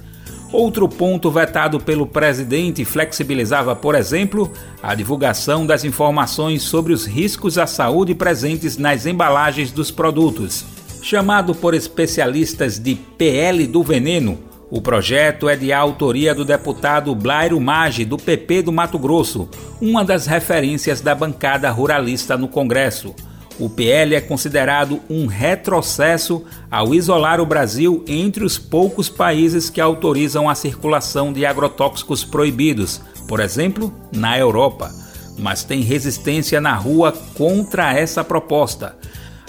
[0.51, 4.51] Outro ponto vetado pelo presidente flexibilizava, por exemplo,
[4.81, 10.76] a divulgação das informações sobre os riscos à saúde presentes nas embalagens dos produtos.
[11.01, 14.37] Chamado por especialistas de PL do Veneno,
[14.69, 20.03] o projeto é de autoria do deputado Blairo Maggi, do PP do Mato Grosso, uma
[20.03, 23.15] das referências da bancada ruralista no Congresso.
[23.57, 29.79] O PL é considerado um retrocesso ao isolar o Brasil entre os poucos países que
[29.79, 34.93] autorizam a circulação de agrotóxicos proibidos, por exemplo, na Europa.
[35.39, 38.97] mas tem resistência na rua contra essa proposta.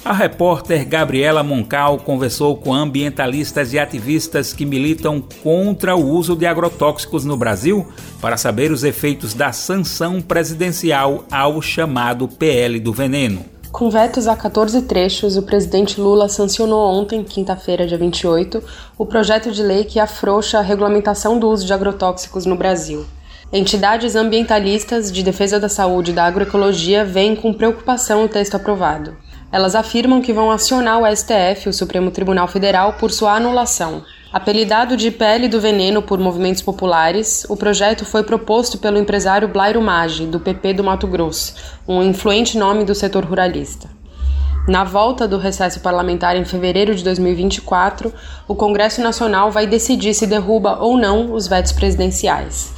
[0.05, 6.47] A repórter Gabriela Moncal conversou com ambientalistas e ativistas que militam contra o uso de
[6.47, 7.87] agrotóxicos no Brasil
[8.21, 13.45] para saber os efeitos da sanção presidencial ao chamado PL do veneno.
[13.71, 18.63] Com vetos a 14 trechos, o presidente Lula sancionou ontem, quinta-feira, dia 28,
[18.97, 23.05] o projeto de lei que afrouxa a regulamentação do uso de agrotóxicos no Brasil.
[23.53, 29.17] Entidades ambientalistas de defesa da saúde e da agroecologia veem com preocupação o texto aprovado.
[29.51, 34.03] Elas afirmam que vão acionar o STF, o Supremo Tribunal Federal, por sua anulação.
[34.31, 39.81] Apelidado de Pele do Veneno por movimentos populares, o projeto foi proposto pelo empresário Blairo
[39.81, 41.55] Maggi, do PP do Mato Grosso,
[41.89, 43.89] um influente nome do setor ruralista.
[44.69, 48.13] Na volta do recesso parlamentar em fevereiro de 2024,
[48.47, 52.77] o Congresso Nacional vai decidir se derruba ou não os vetos presidenciais.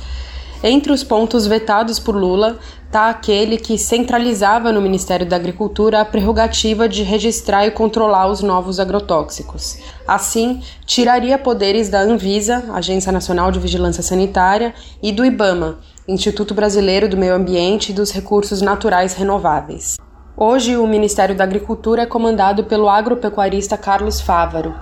[0.62, 6.04] Entre os pontos vetados por Lula está aquele que centralizava no Ministério da Agricultura a
[6.04, 9.78] prerrogativa de registrar e controlar os novos agrotóxicos.
[10.06, 17.08] Assim, tiraria poderes da Anvisa, Agência Nacional de Vigilância Sanitária, e do IBAMA, Instituto Brasileiro
[17.08, 19.96] do Meio Ambiente e dos Recursos Naturais Renováveis.
[20.36, 24.74] Hoje, o Ministério da Agricultura é comandado pelo agropecuarista Carlos Fávaro.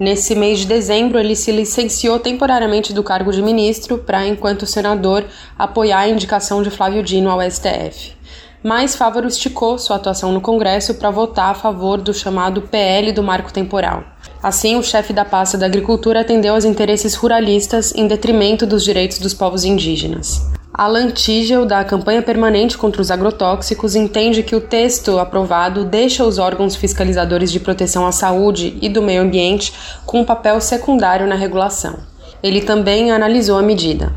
[0.00, 5.26] Nesse mês de dezembro, ele se licenciou temporariamente do cargo de ministro para, enquanto senador,
[5.58, 8.14] apoiar a indicação de Flávio Dino ao STF.
[8.62, 13.22] Mas Fávaro esticou sua atuação no Congresso para votar a favor do chamado PL do
[13.22, 14.02] marco temporal.
[14.42, 19.18] Assim, o chefe da pasta da Agricultura atendeu aos interesses ruralistas em detrimento dos direitos
[19.18, 20.40] dos povos indígenas.
[20.80, 26.38] Alan Tigel, da campanha permanente contra os agrotóxicos, entende que o texto aprovado deixa os
[26.38, 29.74] órgãos fiscalizadores de proteção à saúde e do meio ambiente
[30.06, 31.98] com um papel secundário na regulação.
[32.42, 34.10] Ele também analisou a medida.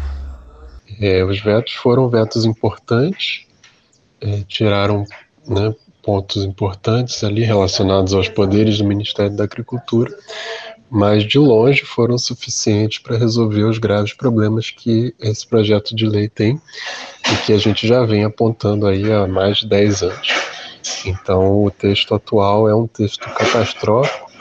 [1.02, 3.46] É, os vetos foram vetos importantes,
[4.22, 5.04] é, tiraram
[5.46, 10.16] né, pontos importantes ali relacionados aos poderes do Ministério da Agricultura,
[10.94, 16.30] mas de longe foram suficientes para resolver os graves problemas que esse projeto de lei
[16.30, 16.62] tem
[17.32, 20.28] e que a gente já vem apontando aí há mais de 10 anos.
[21.04, 24.32] Então, o texto atual é um texto catastrófico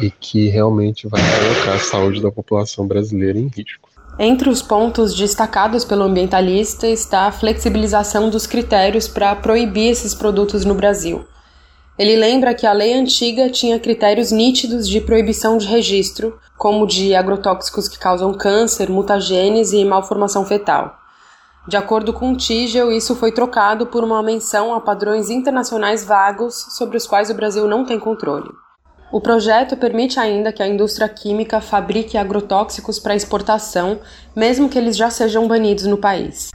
[0.00, 3.90] e que realmente vai colocar a saúde da população brasileira em risco.
[4.18, 10.64] Entre os pontos destacados pelo ambientalista está a flexibilização dos critérios para proibir esses produtos
[10.64, 11.26] no Brasil.
[12.00, 17.14] Ele lembra que a lei antiga tinha critérios nítidos de proibição de registro, como de
[17.14, 20.96] agrotóxicos que causam câncer, mutagenes e malformação fetal.
[21.68, 26.96] De acordo com Tigel, isso foi trocado por uma menção a padrões internacionais vagos sobre
[26.96, 28.48] os quais o Brasil não tem controle.
[29.12, 34.00] O projeto permite ainda que a indústria química fabrique agrotóxicos para exportação,
[34.34, 36.50] mesmo que eles já sejam banidos no país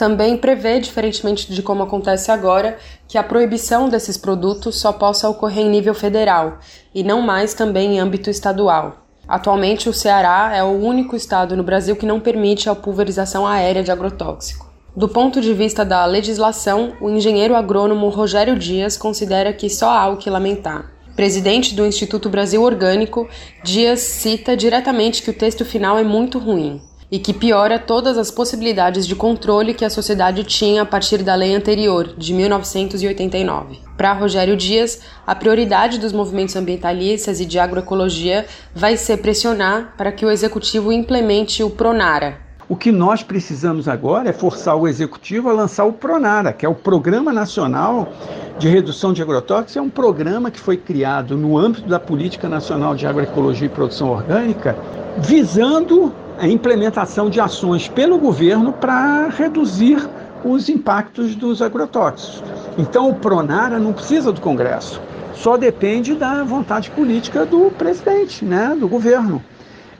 [0.00, 5.66] também prevê, diferentemente de como acontece agora, que a proibição desses produtos só possa ocorrer
[5.66, 6.56] em nível federal
[6.94, 9.04] e não mais também em âmbito estadual.
[9.28, 13.82] Atualmente, o Ceará é o único estado no Brasil que não permite a pulverização aérea
[13.82, 14.72] de agrotóxico.
[14.96, 20.08] Do ponto de vista da legislação, o engenheiro agrônomo Rogério Dias considera que só há
[20.08, 20.90] o que lamentar.
[21.14, 23.28] Presidente do Instituto Brasil Orgânico,
[23.62, 26.80] Dias cita diretamente que o texto final é muito ruim
[27.10, 31.34] e que piora todas as possibilidades de controle que a sociedade tinha a partir da
[31.34, 33.80] lei anterior, de 1989.
[33.96, 40.12] Para Rogério Dias, a prioridade dos movimentos ambientalistas e de agroecologia vai ser pressionar para
[40.12, 45.50] que o executivo implemente o Pronara, o que nós precisamos agora é forçar o executivo
[45.50, 48.12] a lançar o PRONARA, que é o Programa Nacional
[48.60, 49.76] de Redução de Agrotóxicos.
[49.76, 54.10] É um programa que foi criado no âmbito da Política Nacional de Agroecologia e Produção
[54.10, 54.78] Orgânica,
[55.18, 60.08] visando a implementação de ações pelo governo para reduzir
[60.42, 62.42] os impactos dos agrotóxicos.
[62.78, 65.02] Então, o Pronara não precisa do Congresso,
[65.34, 69.44] só depende da vontade política do presidente, né, do governo.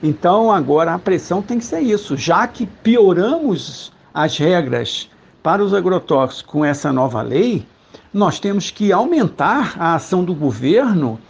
[0.03, 5.11] Então, agora a pressão tem que ser isso, já que pioramos as regras
[5.43, 7.67] para os agrotóxicos com essa nova lei,
[8.15, 11.21] nós temos que aumentar a ação do governo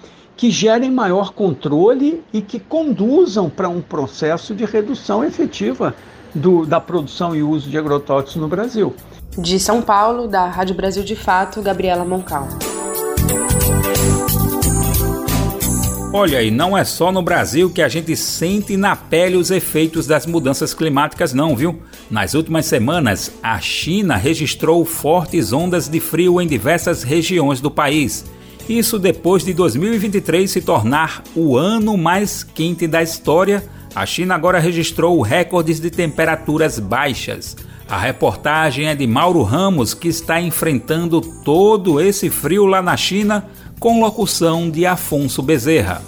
[0.40, 5.94] que gerem maior controle e que conduzam para um processo de redução efetiva
[6.34, 8.94] do, da produção e uso de agrotóxicos no Brasil.
[9.36, 12.48] De São Paulo, da Rádio Brasil de Fato, Gabriela Moncal.
[16.10, 20.06] Olha, e não é só no Brasil que a gente sente na pele os efeitos
[20.06, 21.82] das mudanças climáticas, não, viu?
[22.10, 28.24] Nas últimas semanas, a China registrou fortes ondas de frio em diversas regiões do país
[28.78, 33.64] isso depois de 2023 se tornar o ano mais quente da história,
[33.94, 37.56] a China agora registrou recordes de temperaturas baixas.
[37.88, 43.48] A reportagem é de Mauro Ramos, que está enfrentando todo esse frio lá na China,
[43.80, 46.00] com locução de Afonso Bezerra.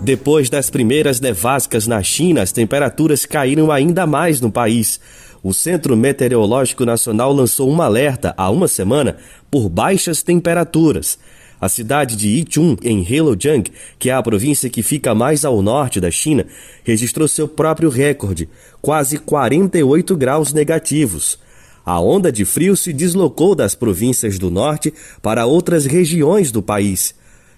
[0.00, 5.00] Depois das primeiras nevascas na China, as temperaturas caíram ainda mais no país.
[5.42, 9.16] O Centro Meteorológico Nacional lançou um alerta há uma semana
[9.50, 11.18] por baixas temperaturas.
[11.60, 16.00] A cidade de Yichun, em Heilongjiang, que é a província que fica mais ao norte
[16.00, 16.46] da China,
[16.84, 18.48] registrou seu próprio recorde,
[18.80, 21.38] quase 48 graus negativos.
[21.84, 27.14] A onda de frio se deslocou das províncias do norte para outras regiões do país.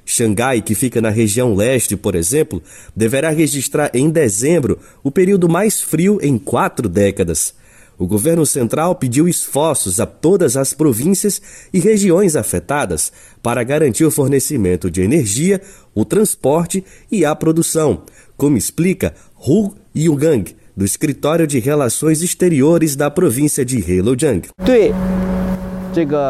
[0.07, 2.62] Xangai, que fica na região leste, por exemplo,
[2.96, 7.55] deverá registrar em dezembro o período mais frio em quatro décadas.
[8.01, 14.11] O governo central pediu esforços a todas as províncias e regiões afetadas para garantir o
[14.11, 15.61] fornecimento de energia,
[15.94, 16.82] o transporte
[17.12, 18.05] e a produção,
[18.38, 19.12] como explica
[19.46, 24.48] Hu Yugang, do Escritório de Relações Exteriores da província de Heilongjiang.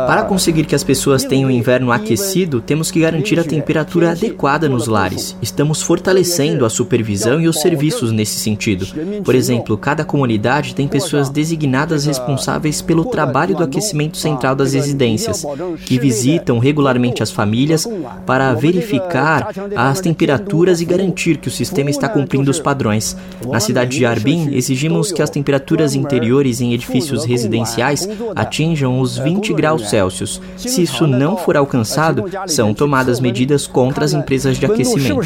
[0.07, 4.69] Para conseguir que as pessoas tenham o inverno aquecido, temos que garantir a temperatura adequada
[4.69, 5.37] nos lares.
[5.43, 8.87] Estamos fortalecendo a supervisão e os serviços nesse sentido.
[9.23, 15.45] Por exemplo, cada comunidade tem pessoas designadas responsáveis pelo trabalho do aquecimento central das residências,
[15.85, 17.87] que visitam regularmente as famílias
[18.25, 23.17] para verificar as temperaturas e garantir que o sistema está cumprindo os padrões.
[23.47, 29.50] Na cidade de Arbin, exigimos que as temperaturas interiores em edifícios residenciais atinjam os 20
[29.51, 30.41] 20 graus Celsius.
[30.57, 35.21] Se isso não for alcançado, são tomadas medidas contra as empresas de aquecimento.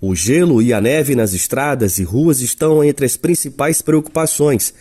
[0.00, 4.74] O gelo e a neve nas estradas e ruas estão entre as principais preocupações,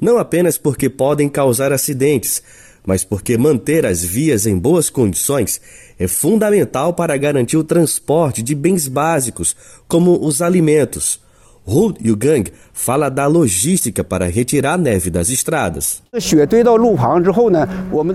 [0.00, 2.42] não apenas porque podem causar acidentes,
[2.84, 5.60] mas porque manter as vias em boas condições
[5.98, 9.54] é fundamental para garantir o transporte de bens básicos,
[9.86, 11.20] como os alimentos.
[11.64, 16.02] Hu Yugang fala da logística para retirar a neve das estradas.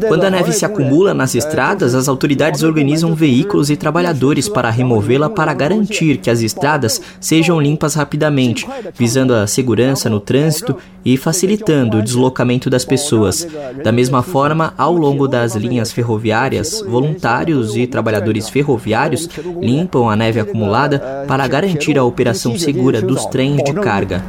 [0.08, 5.30] Quando a neve se acumula nas estradas, as autoridades organizam veículos e trabalhadores para removê-la
[5.30, 10.76] para garantir que as estradas sejam limpas rapidamente, visando a segurança no trânsito
[11.06, 13.48] e facilitando o deslocamento das pessoas.
[13.82, 19.30] Da mesma forma, ao longo das linhas ferroviárias, voluntários e trabalhadores ferroviários
[19.62, 23.26] limpam a neve acumulada para garantir a operação segura dos
[23.58, 23.84] 保证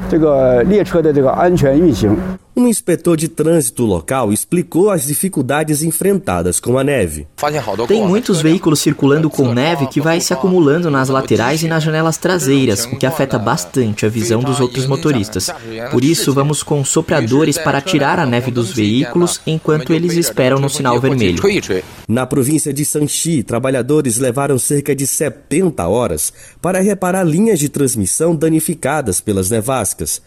[0.09, 2.17] 这个列车的这个安全运行。
[2.59, 7.25] Um inspetor de trânsito local explicou as dificuldades enfrentadas com a neve.
[7.87, 12.17] Tem muitos veículos circulando com neve que vai se acumulando nas laterais e nas janelas
[12.17, 15.49] traseiras, o que afeta bastante a visão dos outros motoristas.
[15.93, 20.69] Por isso, vamos com sopradores para tirar a neve dos veículos enquanto eles esperam no
[20.69, 21.41] sinal vermelho.
[22.09, 28.35] Na província de Sanxi, trabalhadores levaram cerca de 70 horas para reparar linhas de transmissão
[28.35, 30.21] danificadas pelas nevascas.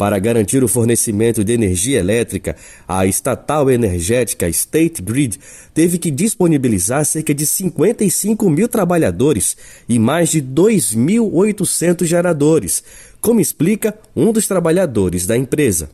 [0.00, 2.56] Para garantir o fornecimento de energia elétrica,
[2.88, 5.38] a estatal energética State Grid
[5.74, 12.82] teve que disponibilizar cerca de 55 mil trabalhadores e mais de 2.800 geradores,
[13.20, 15.90] como explica um dos trabalhadores da empresa.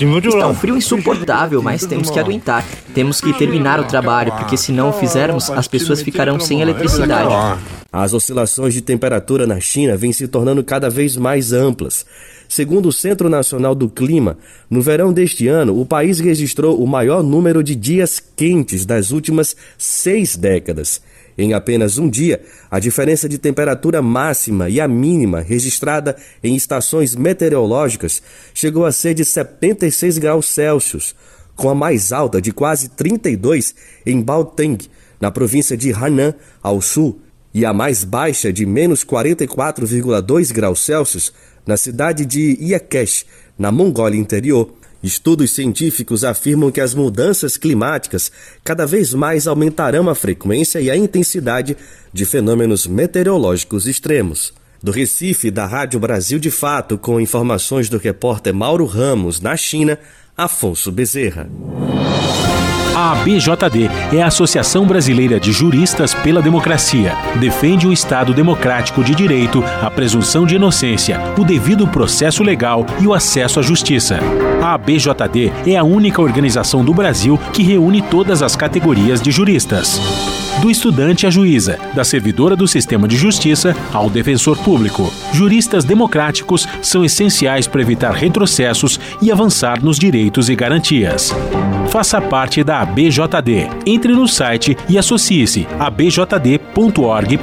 [0.00, 2.64] Está um frio insuportável, mas temos que aguentar.
[2.94, 7.60] Temos que terminar o trabalho, porque se não o fizermos, as pessoas ficarão sem eletricidade.
[7.92, 12.06] As oscilações de temperatura na China vêm se tornando cada vez mais amplas.
[12.48, 14.38] Segundo o Centro Nacional do Clima,
[14.68, 19.56] no verão deste ano, o país registrou o maior número de dias quentes das últimas
[19.76, 21.00] seis décadas.
[21.36, 27.16] Em apenas um dia, a diferença de temperatura máxima e a mínima registrada em estações
[27.16, 28.22] meteorológicas
[28.52, 31.14] chegou a ser de 76 graus Celsius,
[31.56, 33.74] com a mais alta de quase 32
[34.04, 34.78] em Baoteng,
[35.20, 37.20] na província de Hanan, ao sul,
[37.52, 41.32] e a mais baixa de menos 44,2 graus Celsius
[41.66, 43.26] na cidade de Iakesh,
[43.58, 44.72] na Mongólia Interior.
[45.02, 48.30] Estudos científicos afirmam que as mudanças climáticas
[48.62, 51.76] cada vez mais aumentarão a frequência e a intensidade
[52.12, 54.52] de fenômenos meteorológicos extremos.
[54.82, 59.98] Do Recife, da Rádio Brasil de Fato, com informações do repórter Mauro Ramos, na China,
[60.36, 61.48] Afonso Bezerra.
[63.00, 67.16] A ABJD é a Associação Brasileira de Juristas pela Democracia.
[67.36, 73.06] Defende o Estado democrático de direito, a presunção de inocência, o devido processo legal e
[73.06, 74.20] o acesso à justiça.
[74.60, 79.98] A ABJD é a única organização do Brasil que reúne todas as categorias de juristas
[80.60, 85.10] do estudante à juíza, da servidora do sistema de justiça ao defensor público.
[85.32, 91.34] Juristas democráticos são essenciais para evitar retrocessos e avançar nos direitos e garantias.
[91.90, 93.68] Faça parte da ABJD.
[93.84, 97.40] Entre no site e associe-se a abjd.org.br.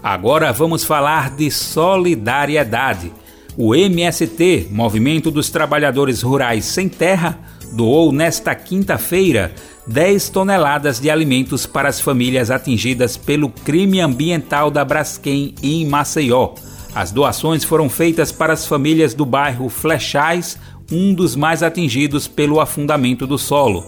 [0.00, 3.12] Agora vamos falar de solidariedade.
[3.56, 7.36] O MST, Movimento dos Trabalhadores Rurais Sem Terra,
[7.72, 9.52] doou nesta quinta-feira
[9.84, 16.54] 10 toneladas de alimentos para as famílias atingidas pelo crime ambiental da Braskem em Maceió.
[16.94, 20.56] As doações foram feitas para as famílias do bairro Flechais,
[20.92, 23.84] um dos mais atingidos pelo afundamento do solo.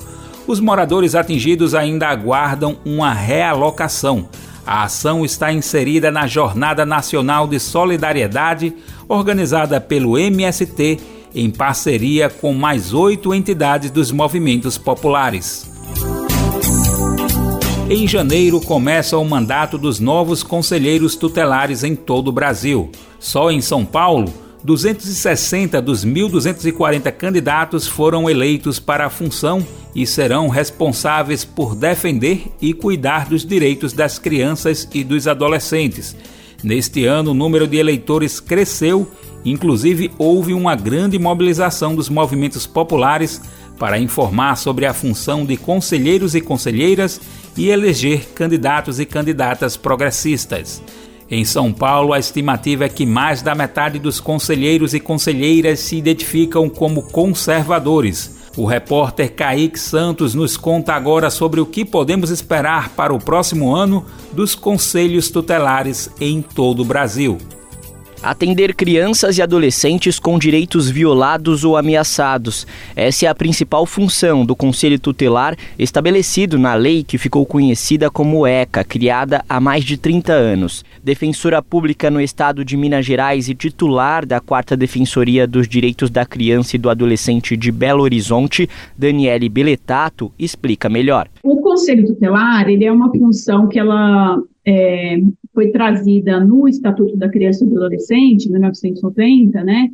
[0.47, 4.29] Os moradores atingidos ainda aguardam uma realocação.
[4.67, 8.75] A ação está inserida na Jornada Nacional de Solidariedade,
[9.09, 10.99] organizada pelo MST,
[11.33, 15.76] em parceria com mais oito entidades dos movimentos populares.
[17.89, 22.91] Em janeiro começa o mandato dos novos conselheiros tutelares em todo o Brasil.
[23.21, 24.35] Só em São Paulo,
[24.65, 29.65] 260 dos 1.240 candidatos foram eleitos para a função
[29.95, 36.17] e serão responsáveis por defender e cuidar dos direitos das crianças e dos adolescentes.
[36.65, 39.09] Neste ano, o número de eleitores cresceu,
[39.45, 43.41] inclusive houve uma grande mobilização dos movimentos populares
[43.79, 47.21] para informar sobre a função de conselheiros e conselheiras
[47.57, 50.83] e eleger candidatos e candidatas progressistas.
[51.31, 55.97] Em São Paulo, a estimativa é que mais da metade dos conselheiros e conselheiras se
[55.97, 58.37] identificam como conservadores.
[58.57, 63.75] O repórter Kaique Santos nos conta agora sobre o que podemos esperar para o próximo
[63.75, 67.39] ano dos conselhos tutelares em todo o Brasil
[68.23, 72.67] atender crianças e adolescentes com direitos violados ou ameaçados.
[72.95, 78.47] Essa é a principal função do Conselho Tutelar estabelecido na lei que ficou conhecida como
[78.47, 80.85] ECA, criada há mais de 30 anos.
[81.03, 86.27] Defensora pública no estado de Minas Gerais e titular da Quarta Defensoria dos Direitos da
[86.27, 91.29] Criança e do Adolescente de Belo Horizonte, Daniele Beletato, explica melhor.
[91.43, 95.19] O Conselho Tutelar ele é uma função que ela é,
[95.57, 99.89] foi trazida no Estatuto da Criança e do Adolescente, 1990, né,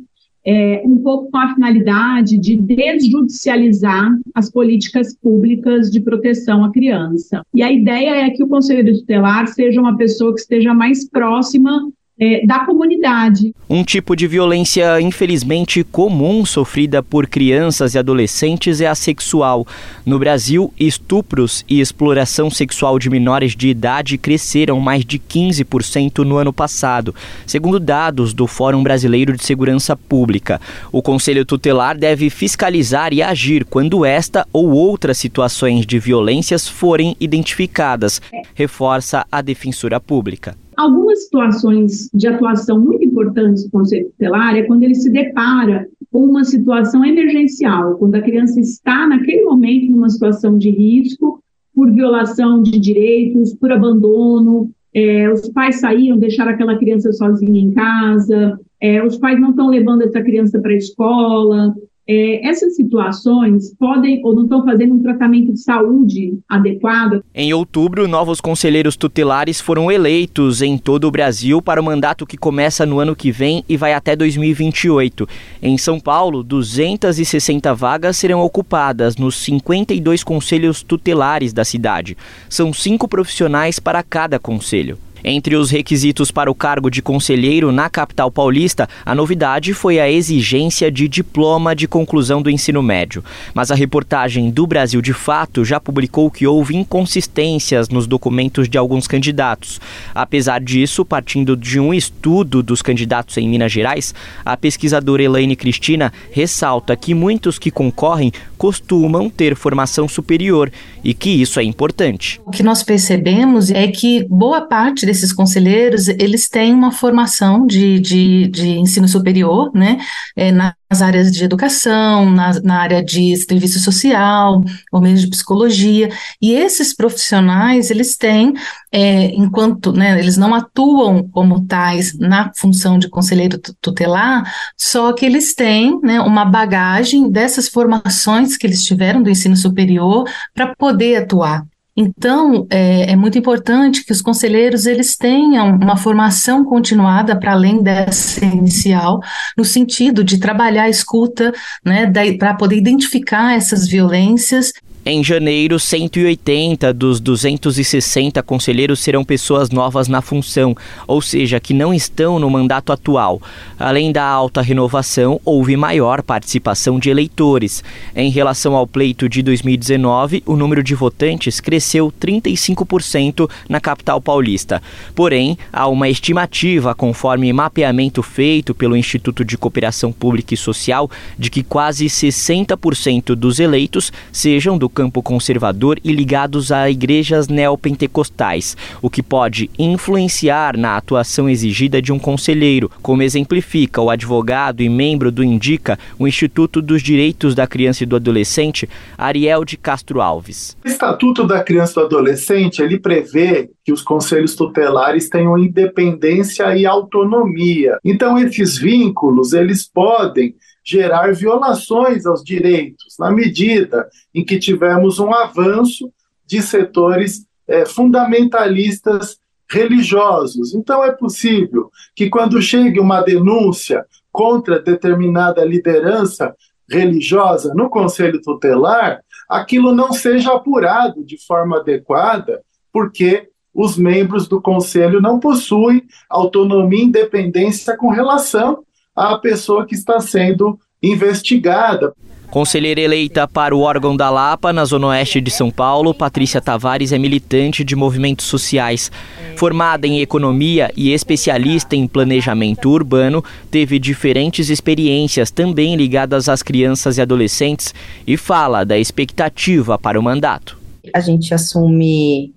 [0.45, 7.41] é, um pouco com a finalidade de desjudicializar as políticas públicas de proteção à criança.
[7.53, 11.89] E a ideia é que o conselheiro tutelar seja uma pessoa que esteja mais próxima
[12.23, 13.53] é, da comunidade.
[13.69, 19.67] Um tipo de violência, infelizmente, comum sofrida por crianças e adolescentes é a sexual.
[20.05, 26.37] No Brasil, estupros e exploração sexual de menores de idade cresceram mais de 15% no
[26.37, 27.13] ano passado,
[27.45, 30.61] segundo dados do Fórum Brasileiro de Segurança Pública.
[30.93, 37.17] O Conselho Tutelar deve fiscalizar e agir quando esta ou outras situações de violências forem
[37.19, 38.21] identificadas,
[38.55, 40.62] reforça a Defensora Pública.
[40.75, 46.25] Algumas situações de atuação muito importantes do Conselho Tutelar é quando ele se depara com
[46.25, 51.43] uma situação emergencial, quando a criança está naquele momento numa situação de risco
[51.75, 57.71] por violação de direitos, por abandono, é, os pais saíram, deixaram aquela criança sozinha em
[57.71, 61.73] casa, é, os pais não estão levando essa criança para a escola,
[62.07, 67.23] é, essas situações podem ou não estão fazendo um tratamento de saúde adequado.
[67.33, 72.37] Em outubro, novos conselheiros tutelares foram eleitos em todo o Brasil para o mandato que
[72.37, 75.27] começa no ano que vem e vai até 2028.
[75.61, 82.17] Em São Paulo, 260 vagas serão ocupadas nos 52 conselhos tutelares da cidade.
[82.49, 84.97] São cinco profissionais para cada conselho.
[85.23, 90.11] Entre os requisitos para o cargo de conselheiro na capital paulista, a novidade foi a
[90.11, 93.23] exigência de diploma de conclusão do ensino médio.
[93.53, 98.77] Mas a reportagem do Brasil de Fato já publicou que houve inconsistências nos documentos de
[98.77, 99.79] alguns candidatos.
[100.13, 104.13] Apesar disso, partindo de um estudo dos candidatos em Minas Gerais,
[104.43, 108.31] a pesquisadora Elaine Cristina ressalta que muitos que concorrem
[108.63, 110.71] costumam ter formação superior
[111.03, 112.39] e que isso é importante.
[112.45, 117.99] O que nós percebemos é que boa parte desses conselheiros, eles têm uma formação de,
[117.99, 119.97] de, de ensino superior, né,
[120.33, 120.49] é,
[120.93, 126.53] nas áreas de educação, na, na área de serviço social, ou mesmo de psicologia, e
[126.53, 128.53] esses profissionais, eles têm,
[128.91, 134.43] é, enquanto, né, eles não atuam como tais na função de conselheiro tutelar,
[134.77, 140.29] só que eles têm, né, uma bagagem dessas formações que eles tiveram do ensino superior
[140.53, 141.65] para poder atuar.
[141.95, 147.83] Então, é, é, muito importante que os conselheiros eles tenham uma formação continuada para além
[147.83, 149.19] dessa inicial,
[149.55, 151.53] no sentido de trabalhar a escuta,
[151.85, 154.73] né, para poder identificar essas violências
[155.05, 160.73] Em janeiro, 180 dos 260 conselheiros serão pessoas novas na função,
[161.05, 163.41] ou seja, que não estão no mandato atual.
[163.77, 167.83] Além da alta renovação, houve maior participação de eleitores.
[168.15, 174.81] Em relação ao pleito de 2019, o número de votantes cresceu 35% na capital paulista.
[175.13, 181.49] Porém, há uma estimativa, conforme mapeamento feito pelo Instituto de Cooperação Pública e Social, de
[181.49, 189.09] que quase 60% dos eleitos sejam do campo conservador e ligados a igrejas neopentecostais, o
[189.09, 195.31] que pode influenciar na atuação exigida de um conselheiro, como exemplifica o advogado e membro
[195.31, 198.87] do Indica, o Instituto dos Direitos da Criança e do Adolescente,
[199.17, 200.77] Ariel de Castro Alves.
[200.85, 206.75] O Estatuto da Criança e do Adolescente, ele prevê que os conselhos tutelares tenham independência
[206.77, 207.97] e autonomia.
[208.05, 215.33] Então esses vínculos, eles podem gerar violações aos direitos, na medida em que tivemos um
[215.33, 216.11] avanço
[216.45, 219.37] de setores é, fundamentalistas
[219.69, 220.73] religiosos.
[220.73, 226.53] Então, é possível que, quando chegue uma denúncia contra determinada liderança
[226.89, 232.61] religiosa no Conselho Tutelar, aquilo não seja apurado de forma adequada,
[232.91, 238.83] porque os membros do Conselho não possuem autonomia e independência com relação
[239.15, 242.13] à pessoa que está sendo investigada.
[242.53, 247.11] Conselheira eleita para o órgão da Lapa, na Zona Oeste de São Paulo, Patrícia Tavares
[247.11, 249.11] é militante de movimentos sociais.
[249.55, 257.17] Formada em economia e especialista em planejamento urbano, teve diferentes experiências também ligadas às crianças
[257.17, 257.91] e adolescentes
[258.27, 260.77] e fala da expectativa para o mandato.
[261.11, 262.53] A gente assume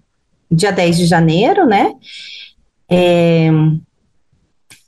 [0.51, 1.95] dia 10 de janeiro, né?
[2.87, 3.51] É,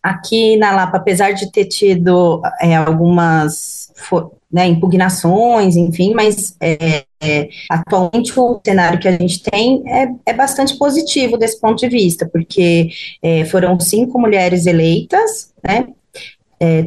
[0.02, 3.92] Aqui na Lapa, apesar de ter tido é, algumas
[4.50, 10.32] né, impugnações, enfim, mas é, é, atualmente o cenário que a gente tem é, é
[10.32, 12.88] bastante positivo desse ponto de vista, porque
[13.22, 15.88] é, foram cinco mulheres eleitas, né,
[16.60, 16.82] é,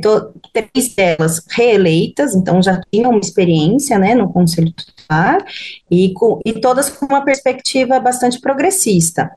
[0.52, 5.46] três delas reeleitas, então já tinham uma experiência né, no Conselho Tutelar,
[5.90, 9.32] e, com, e todas com uma perspectiva bastante progressista.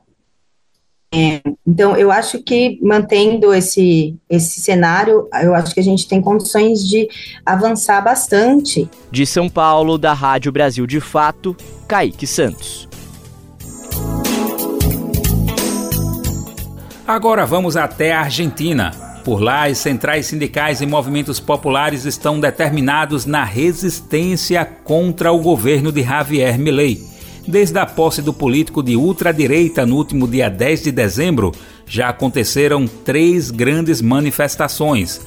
[1.13, 6.21] É, então, eu acho que mantendo esse, esse cenário, eu acho que a gente tem
[6.21, 7.07] condições de
[7.45, 8.89] avançar bastante.
[9.11, 11.55] De São Paulo, da Rádio Brasil de Fato,
[11.87, 12.87] Kaique Santos.
[17.07, 18.91] Agora vamos até a Argentina.
[19.23, 25.91] Por lá, as centrais sindicais e movimentos populares estão determinados na resistência contra o governo
[25.91, 27.14] de Javier Milei.
[27.47, 31.51] Desde a posse do político de ultradireita no último dia 10 de dezembro,
[31.85, 35.21] já aconteceram três grandes manifestações.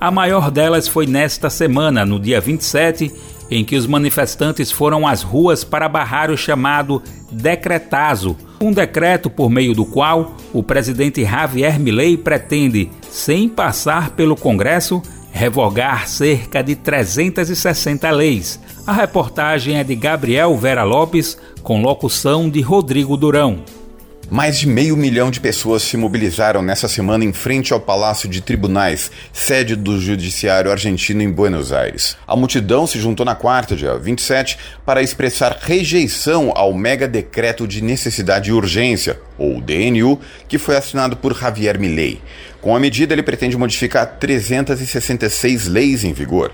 [0.00, 3.12] A maior delas foi nesta semana, no dia 27,
[3.50, 7.02] em que os manifestantes foram às ruas para barrar o chamado
[7.32, 14.36] Decretazo, um decreto por meio do qual o presidente Javier Milei pretende, sem passar pelo
[14.36, 15.02] Congresso,
[15.36, 18.58] revogar cerca de 360 leis.
[18.86, 23.62] A reportagem é de Gabriel Vera Lopes, com locução de Rodrigo Durão.
[24.28, 28.40] Mais de meio milhão de pessoas se mobilizaram nessa semana em frente ao Palácio de
[28.40, 32.16] Tribunais, sede do Judiciário Argentino em Buenos Aires.
[32.26, 37.80] A multidão se juntou na quarta, dia 27, para expressar rejeição ao mega decreto de
[37.80, 40.18] necessidade e urgência, ou DNU,
[40.48, 42.20] que foi assinado por Javier Milei.
[42.66, 46.50] Com a medida, ele pretende modificar 366 leis em vigor.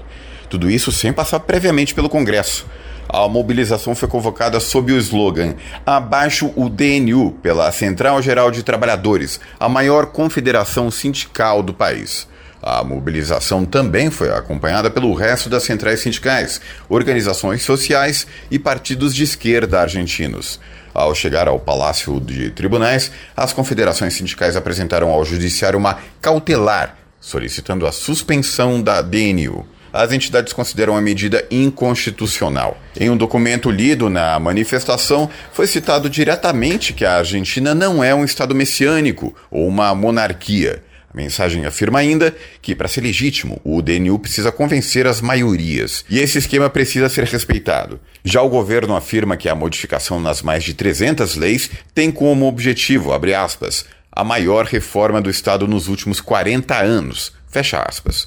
[0.46, 2.66] Tudo isso sem passar previamente pelo Congresso.
[3.08, 5.54] A mobilização foi convocada sob o slogan
[5.86, 12.28] Abaixo o DNU pela Central Geral de Trabalhadores, a maior confederação sindical do país.
[12.62, 16.60] A mobilização também foi acompanhada pelo resto das centrais sindicais,
[16.90, 20.60] organizações sociais e partidos de esquerda argentinos.
[20.95, 27.86] Ao chegar ao Palácio de Tribunais, as confederações sindicais apresentaram ao Judiciário uma cautelar, solicitando
[27.86, 32.78] a suspensão da DNU as entidades consideram a medida inconstitucional.
[32.99, 38.24] Em um documento lido na manifestação, foi citado diretamente que a Argentina não é um
[38.24, 40.82] Estado messiânico ou uma monarquia.
[41.12, 46.18] A mensagem afirma ainda que, para ser legítimo, o DNU precisa convencer as maiorias, e
[46.18, 48.00] esse esquema precisa ser respeitado.
[48.24, 53.12] Já o governo afirma que a modificação nas mais de 300 leis tem como objetivo,
[53.12, 58.26] abre aspas, a maior reforma do Estado nos últimos 40 anos, fecha aspas.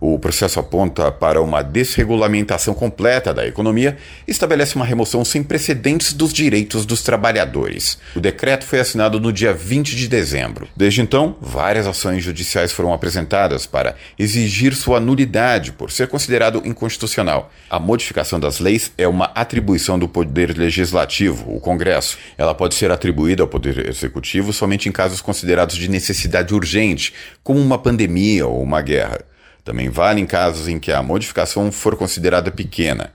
[0.00, 6.12] O processo aponta para uma desregulamentação completa da economia e estabelece uma remoção sem precedentes
[6.12, 7.98] dos direitos dos trabalhadores.
[8.14, 10.68] O decreto foi assinado no dia 20 de dezembro.
[10.76, 17.50] Desde então, várias ações judiciais foram apresentadas para exigir sua nulidade por ser considerado inconstitucional.
[17.70, 22.18] A modificação das leis é uma atribuição do Poder Legislativo, o Congresso.
[22.36, 27.60] Ela pode ser atribuída ao Poder Executivo somente em casos considerados de necessidade urgente, como
[27.60, 29.20] uma pandemia ou uma guerra.
[29.66, 33.12] Também vale em casos em que a modificação for considerada pequena.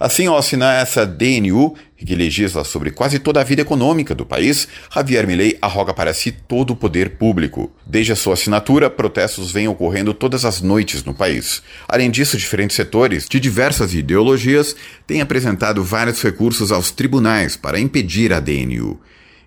[0.00, 4.66] Assim, ao assinar essa DNU, que legisla sobre quase toda a vida econômica do país,
[4.92, 7.70] Javier Milei arroga para si todo o poder público.
[7.86, 11.62] Desde a sua assinatura, protestos vêm ocorrendo todas as noites no país.
[11.88, 14.74] Além disso, diferentes setores, de diversas ideologias,
[15.06, 19.00] têm apresentado vários recursos aos tribunais para impedir a DNU.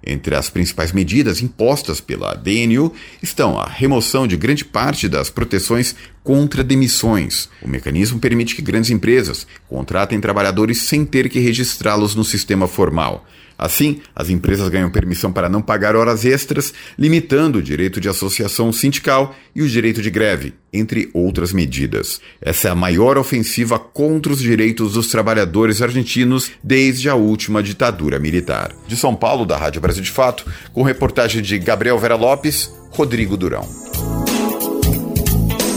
[0.06, 2.94] Entre as principais medidas impostas pela DNU
[3.24, 7.50] estão a remoção de grande parte das proteções contra demissões.
[7.62, 13.26] O mecanismo permite que grandes empresas contratem trabalhadores sem ter que registrá-los no sistema formal.
[13.58, 18.72] Assim, as empresas ganham permissão para não pagar horas extras, limitando o direito de associação
[18.74, 22.20] sindical e o direito de greve, entre outras medidas.
[22.42, 28.20] Essa é a maior ofensiva contra os direitos dos trabalhadores argentinos desde a última ditadura
[28.20, 28.74] militar.
[28.88, 33.38] De São Paulo, da Rádio Brasil de Fato, com reportagem de Gabriel Vera Lopes, Rodrigo
[33.38, 33.68] Durão.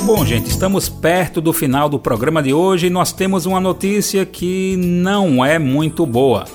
[0.04, 4.24] Bom, gente, estamos perto do final do programa de hoje e nós temos uma notícia
[4.24, 6.46] que não é muito boa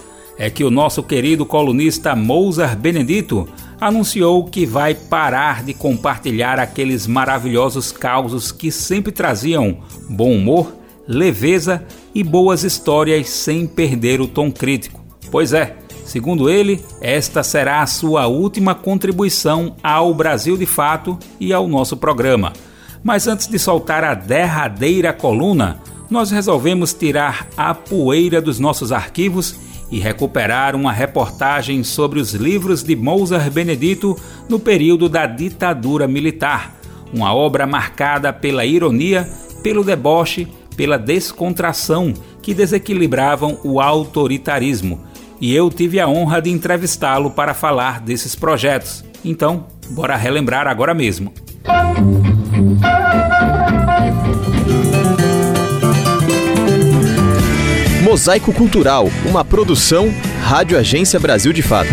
[0.43, 3.47] é que o nosso querido colunista Mozart Benedito
[3.79, 9.77] anunciou que vai parar de compartilhar aqueles maravilhosos causos que sempre traziam
[10.09, 10.75] bom humor,
[11.07, 15.01] leveza e boas histórias sem perder o tom crítico.
[15.31, 21.53] Pois é, segundo ele, esta será a sua última contribuição ao Brasil de Fato e
[21.53, 22.51] ao nosso programa.
[23.01, 25.79] Mas antes de soltar a derradeira coluna,
[26.09, 29.55] nós resolvemos tirar a poeira dos nossos arquivos
[29.93, 34.17] e recuperar uma reportagem sobre os livros de Mozart Benedito
[34.49, 36.73] no período da ditadura militar,
[37.13, 39.29] uma obra marcada pela ironia,
[39.61, 44.99] pelo deboche, pela descontração que desequilibravam o autoritarismo.
[45.39, 49.05] E eu tive a honra de entrevistá-lo para falar desses projetos.
[49.23, 51.31] Então, bora relembrar agora mesmo.
[58.13, 61.89] Mosaico Cultural, uma produção Rádio Agência Brasil de Fato.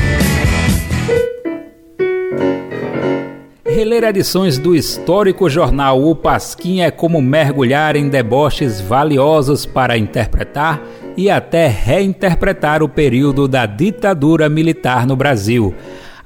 [3.65, 10.83] Reler edições do histórico jornal O Pasquim é como mergulhar em deboches valiosos para interpretar
[11.17, 15.75] e até reinterpretar o período da ditadura militar no Brasil.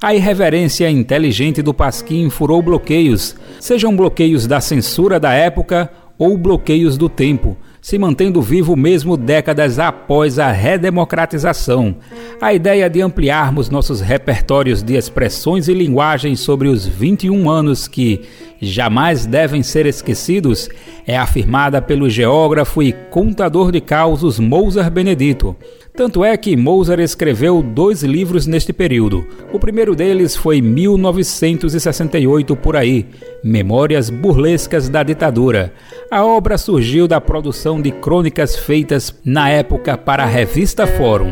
[0.01, 6.97] A irreverência inteligente do Pasquim furou bloqueios, sejam bloqueios da censura da época ou bloqueios
[6.97, 11.95] do tempo se mantendo vivo mesmo décadas após a redemocratização.
[12.41, 18.21] A ideia de ampliarmos nossos repertórios de expressões e linguagens sobre os 21 anos que
[18.59, 20.67] jamais devem ser esquecidos
[21.05, 25.55] é afirmada pelo geógrafo e contador de causos Mozart Benedito.
[25.95, 29.25] Tanto é que Mozart escreveu dois livros neste período.
[29.53, 33.05] O primeiro deles foi 1968 por aí,
[33.41, 35.71] Memórias Burlescas da Ditadura.
[36.11, 41.31] A obra surgiu da produção de crônicas feitas na época para a revista Fórum.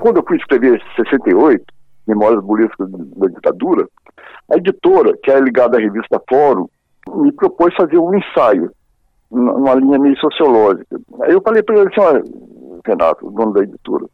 [0.00, 1.64] Quando eu fui escrever 68,
[2.08, 3.86] Memórias Burlescas da Ditadura,
[4.50, 6.66] a editora, que é ligada à revista Fórum,
[7.14, 8.72] me propôs fazer um ensaio
[9.32, 11.00] numa linha meio sociológica.
[11.22, 12.22] Aí eu falei para ele assim, olha,
[12.86, 14.04] Renato, o dono da editora,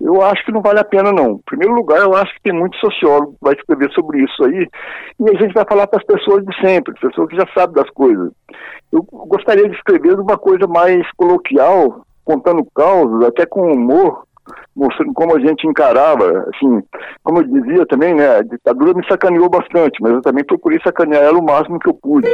[0.00, 1.32] eu acho que não vale a pena não.
[1.32, 4.68] Em primeiro lugar, eu acho que tem muito sociólogo que vai escrever sobre isso aí,
[5.20, 7.90] e a gente vai falar para as pessoas de sempre, pessoas que já sabem das
[7.90, 8.30] coisas.
[8.92, 14.24] Eu gostaria de escrever uma coisa mais coloquial, contando causas, até com humor,
[14.74, 16.82] mostrando como a gente encarava, assim,
[17.22, 21.22] como eu dizia também, né, a ditadura me sacaneou bastante, mas eu também procurei sacanear
[21.22, 22.28] ela o máximo que eu pude.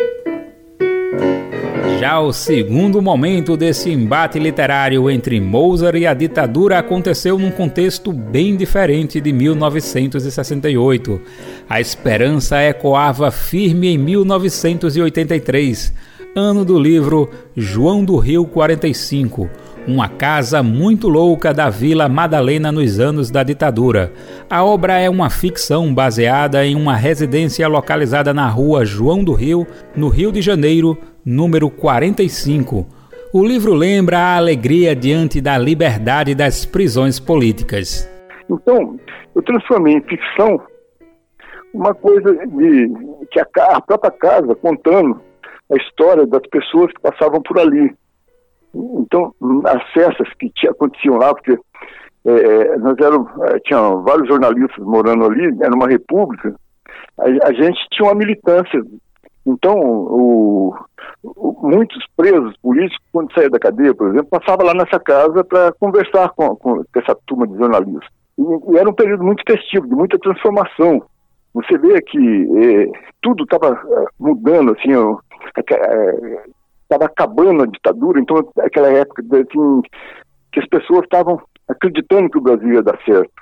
[2.00, 8.12] Já o segundo momento desse embate literário entre Mozart e a ditadura aconteceu num contexto
[8.12, 11.20] bem diferente de 1968.
[11.68, 15.94] A esperança ecoava firme em 1983,
[16.36, 19.48] ano do livro João do Rio 45
[19.86, 24.12] uma casa muito louca da Vila Madalena nos anos da ditadura.
[24.48, 29.66] A obra é uma ficção baseada em uma residência localizada na rua João do Rio,
[29.94, 32.86] no Rio de Janeiro, número 45.
[33.32, 38.08] O livro lembra a alegria diante da liberdade das prisões políticas.
[38.48, 38.98] Então,
[39.34, 40.60] eu transformei em ficção
[41.74, 42.92] uma coisa de
[43.30, 45.20] que a, a própria casa contando
[45.72, 47.92] a história das pessoas que passavam por ali.
[48.74, 49.32] Então,
[49.66, 51.58] as festas que tinha, aconteciam lá, porque
[52.24, 56.54] é, nós éramos, é, tinha vários jornalistas morando ali, era uma república,
[57.18, 58.82] a, a gente tinha uma militância.
[59.46, 60.74] Então, o,
[61.22, 65.72] o, muitos presos políticos, quando saíam da cadeia, por exemplo, passavam lá nessa casa para
[65.72, 68.08] conversar com, com, essa turma de jornalistas.
[68.38, 71.02] E, e, era um período muito festivo, de muita transformação.
[71.52, 74.92] Você vê que é, tudo estava é, mudando, assim,
[76.84, 79.82] estava acabando a ditadura, então aquela época assim,
[80.52, 83.32] que as pessoas estavam acreditando que o Brasil ia dar certo.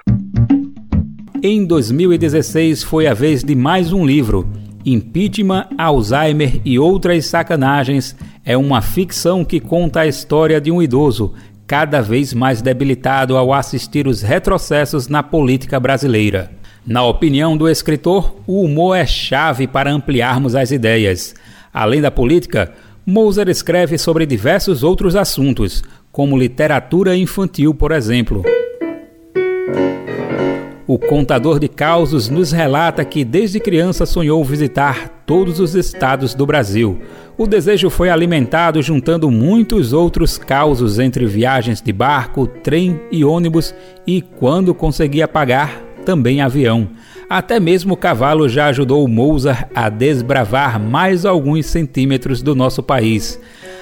[1.42, 4.46] Em 2016 foi a vez de mais um livro.
[4.84, 11.34] Impeachment, Alzheimer e outras sacanagens é uma ficção que conta a história de um idoso
[11.66, 16.50] cada vez mais debilitado ao assistir os retrocessos na política brasileira.
[16.86, 21.34] Na opinião do escritor, o humor é chave para ampliarmos as ideias.
[21.72, 22.72] Além da política,
[23.04, 25.82] Moser escreve sobre diversos outros assuntos,
[26.12, 28.44] como literatura infantil, por exemplo.
[30.86, 36.46] O contador de causos nos relata que desde criança sonhou visitar todos os estados do
[36.46, 37.00] Brasil.
[37.36, 43.74] O desejo foi alimentado juntando muitos outros causos entre viagens de barco, trem e ônibus
[44.06, 46.88] e, quando conseguia pagar, também avião.
[47.28, 53.40] Até mesmo o cavalo já ajudou Mozart a desbravar mais alguns centímetros do nosso país.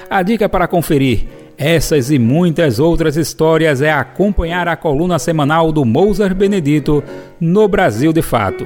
[0.09, 1.25] A dica para conferir
[1.57, 7.03] essas e muitas outras histórias é acompanhar a coluna semanal do Mozart Benedito
[7.39, 8.65] no Brasil de Fato.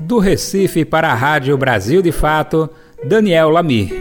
[0.00, 2.70] Do Recife para a Rádio Brasil de Fato,
[3.04, 3.92] Daniel Lamir.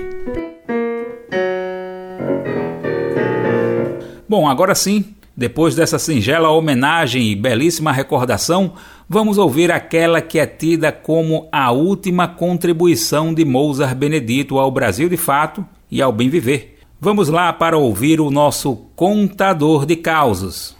[4.30, 8.74] Bom, agora sim, depois dessa singela homenagem e belíssima recordação,
[9.08, 15.08] vamos ouvir aquela que é tida como a última contribuição de Mozart Benedito ao Brasil
[15.08, 16.80] de Fato e ao bem viver.
[17.00, 20.76] Vamos lá para ouvir o nosso contador de causos.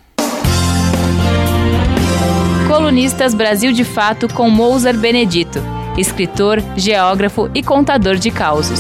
[2.68, 5.60] Colunistas Brasil de Fato com Mozart Benedito,
[6.00, 8.80] escritor, geógrafo e contador de causos.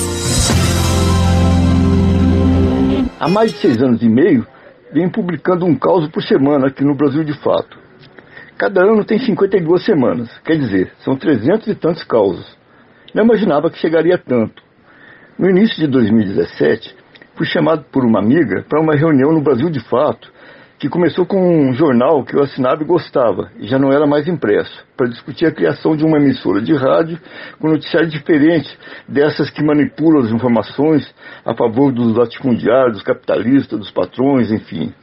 [3.19, 4.45] Há mais de seis anos e meio,
[4.91, 7.77] venho publicando um caos por semana aqui no Brasil de Fato.
[8.57, 12.57] Cada ano tem 52 semanas, quer dizer, são 300 e tantos causos.
[13.13, 14.63] Não imaginava que chegaria tanto.
[15.37, 16.95] No início de 2017,
[17.35, 20.31] fui chamado por uma amiga para uma reunião no Brasil de Fato,
[20.79, 24.27] que começou com um jornal que eu assinava e gostava, e já não era mais
[24.27, 27.19] impresso, para discutir a criação de uma emissora de rádio
[27.59, 31.11] com noticiário diferente dessas que manipulam as informações
[31.43, 34.93] a favor dos latifundiários, dos capitalistas, dos patrões, enfim.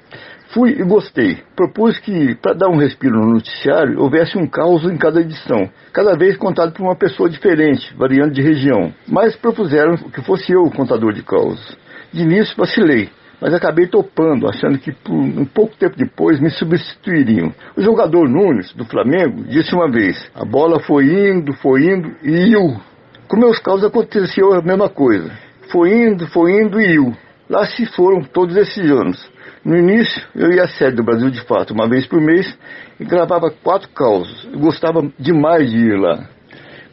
[0.50, 1.42] Fui e gostei.
[1.56, 6.16] Propus que, para dar um respiro no noticiário, houvesse um caos em cada edição, cada
[6.16, 8.94] vez contado por uma pessoa diferente, variando de região.
[9.08, 11.76] Mas propuseram que fosse eu o contador de causos.
[12.12, 13.10] De início vacilei,
[13.44, 17.52] mas acabei topando, achando que por um pouco tempo depois me substituiriam.
[17.76, 22.52] O jogador Nunes, do Flamengo, disse uma vez: a bola foi indo, foi indo e
[22.52, 22.80] iu.
[23.28, 25.30] Com meus casos aconteceu a mesma coisa.
[25.70, 27.14] Foi indo, foi indo e iu.
[27.50, 29.30] Lá se foram todos esses anos.
[29.62, 32.58] No início, eu ia à sede do Brasil de Fato uma vez por mês
[32.98, 34.48] e gravava quatro causos.
[34.50, 36.30] Eu gostava demais de ir lá.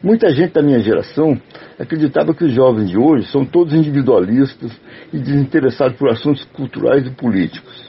[0.02, 1.40] Muita gente da minha geração
[1.78, 4.72] acreditava que os jovens de hoje são todos individualistas
[5.12, 7.88] e desinteressados por assuntos culturais e políticos.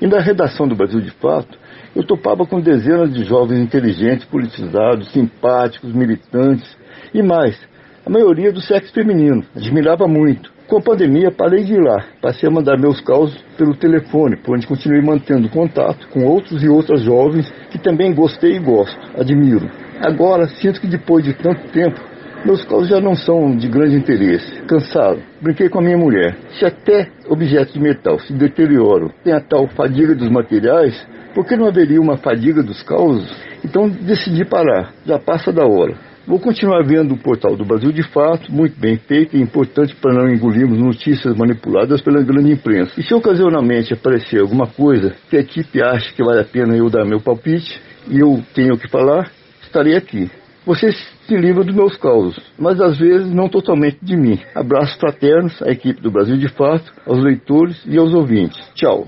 [0.00, 1.58] E na redação do Brasil de Fato,
[1.94, 6.74] eu topava com dezenas de jovens inteligentes, politizados, simpáticos, militantes
[7.12, 7.60] e mais,
[8.06, 9.44] a maioria do sexo feminino.
[9.54, 10.50] Admirava muito.
[10.66, 12.02] Com a pandemia, parei de ir lá.
[12.22, 16.68] Passei a mandar meus causos pelo telefone, por onde continuei mantendo contato com outros e
[16.68, 19.70] outras jovens que também gostei e gosto, admiro.
[20.02, 22.00] Agora, sinto que depois de tanto tempo,
[22.44, 24.62] meus causos já não são de grande interesse.
[24.62, 25.20] Cansado.
[25.40, 26.36] Brinquei com a minha mulher.
[26.58, 31.56] Se até objetos de metal se deterioram, tem a tal fadiga dos materiais, por que
[31.56, 33.32] não haveria uma fadiga dos causos?
[33.64, 34.92] Então decidi parar.
[35.06, 35.94] Já passa da hora.
[36.26, 40.12] Vou continuar vendo o portal do Brasil de Fato, muito bem feito e importante para
[40.12, 42.92] não engolirmos notícias manipuladas pela grande imprensa.
[42.98, 46.88] E se ocasionalmente aparecer alguma coisa que a equipe acha que vale a pena eu
[46.88, 49.30] dar meu palpite e eu tenho que falar,
[49.72, 50.30] estarei aqui.
[50.66, 50.94] Vocês
[51.26, 54.38] se livram dos meus causos, mas às vezes não totalmente de mim.
[54.54, 58.60] Abraços fraternos à equipe do Brasil de Fato, aos leitores e aos ouvintes.
[58.74, 59.06] Tchau.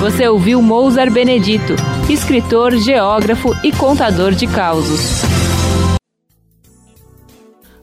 [0.00, 1.74] Você ouviu Mozart Benedito,
[2.08, 5.22] escritor, geógrafo e contador de causos.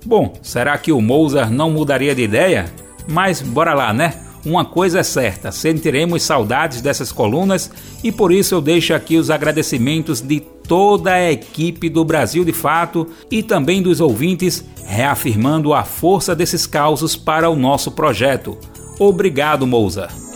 [0.03, 2.65] Bom, será que o Mozart não mudaria de ideia?
[3.07, 4.13] Mas bora lá, né?
[4.47, 7.69] Uma coisa é certa, sentiremos saudades dessas colunas
[8.01, 12.53] e por isso eu deixo aqui os agradecimentos de toda a equipe do Brasil de
[12.53, 18.57] Fato e também dos ouvintes, reafirmando a força desses causos para o nosso projeto.
[18.97, 20.26] Obrigado, Mousa.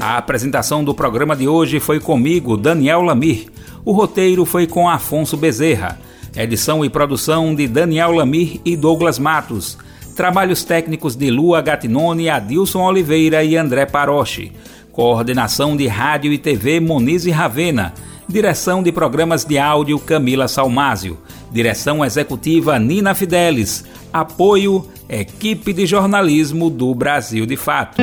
[0.00, 3.46] A apresentação do programa de hoje foi comigo, Daniel Lamir.
[3.84, 5.98] O roteiro foi com Afonso Bezerra.
[6.36, 9.78] Edição e produção de Daniel Lamir e Douglas Matos.
[10.14, 14.52] Trabalhos técnicos de Lua Gatinone, Adilson Oliveira e André Paroche.
[14.92, 17.94] Coordenação de Rádio e TV Moniz e Ravena.
[18.28, 21.18] Direção de programas de áudio Camila Salmásio.
[21.50, 23.84] Direção executiva Nina Fidelis.
[24.12, 28.02] Apoio Equipe de Jornalismo do Brasil de Fato.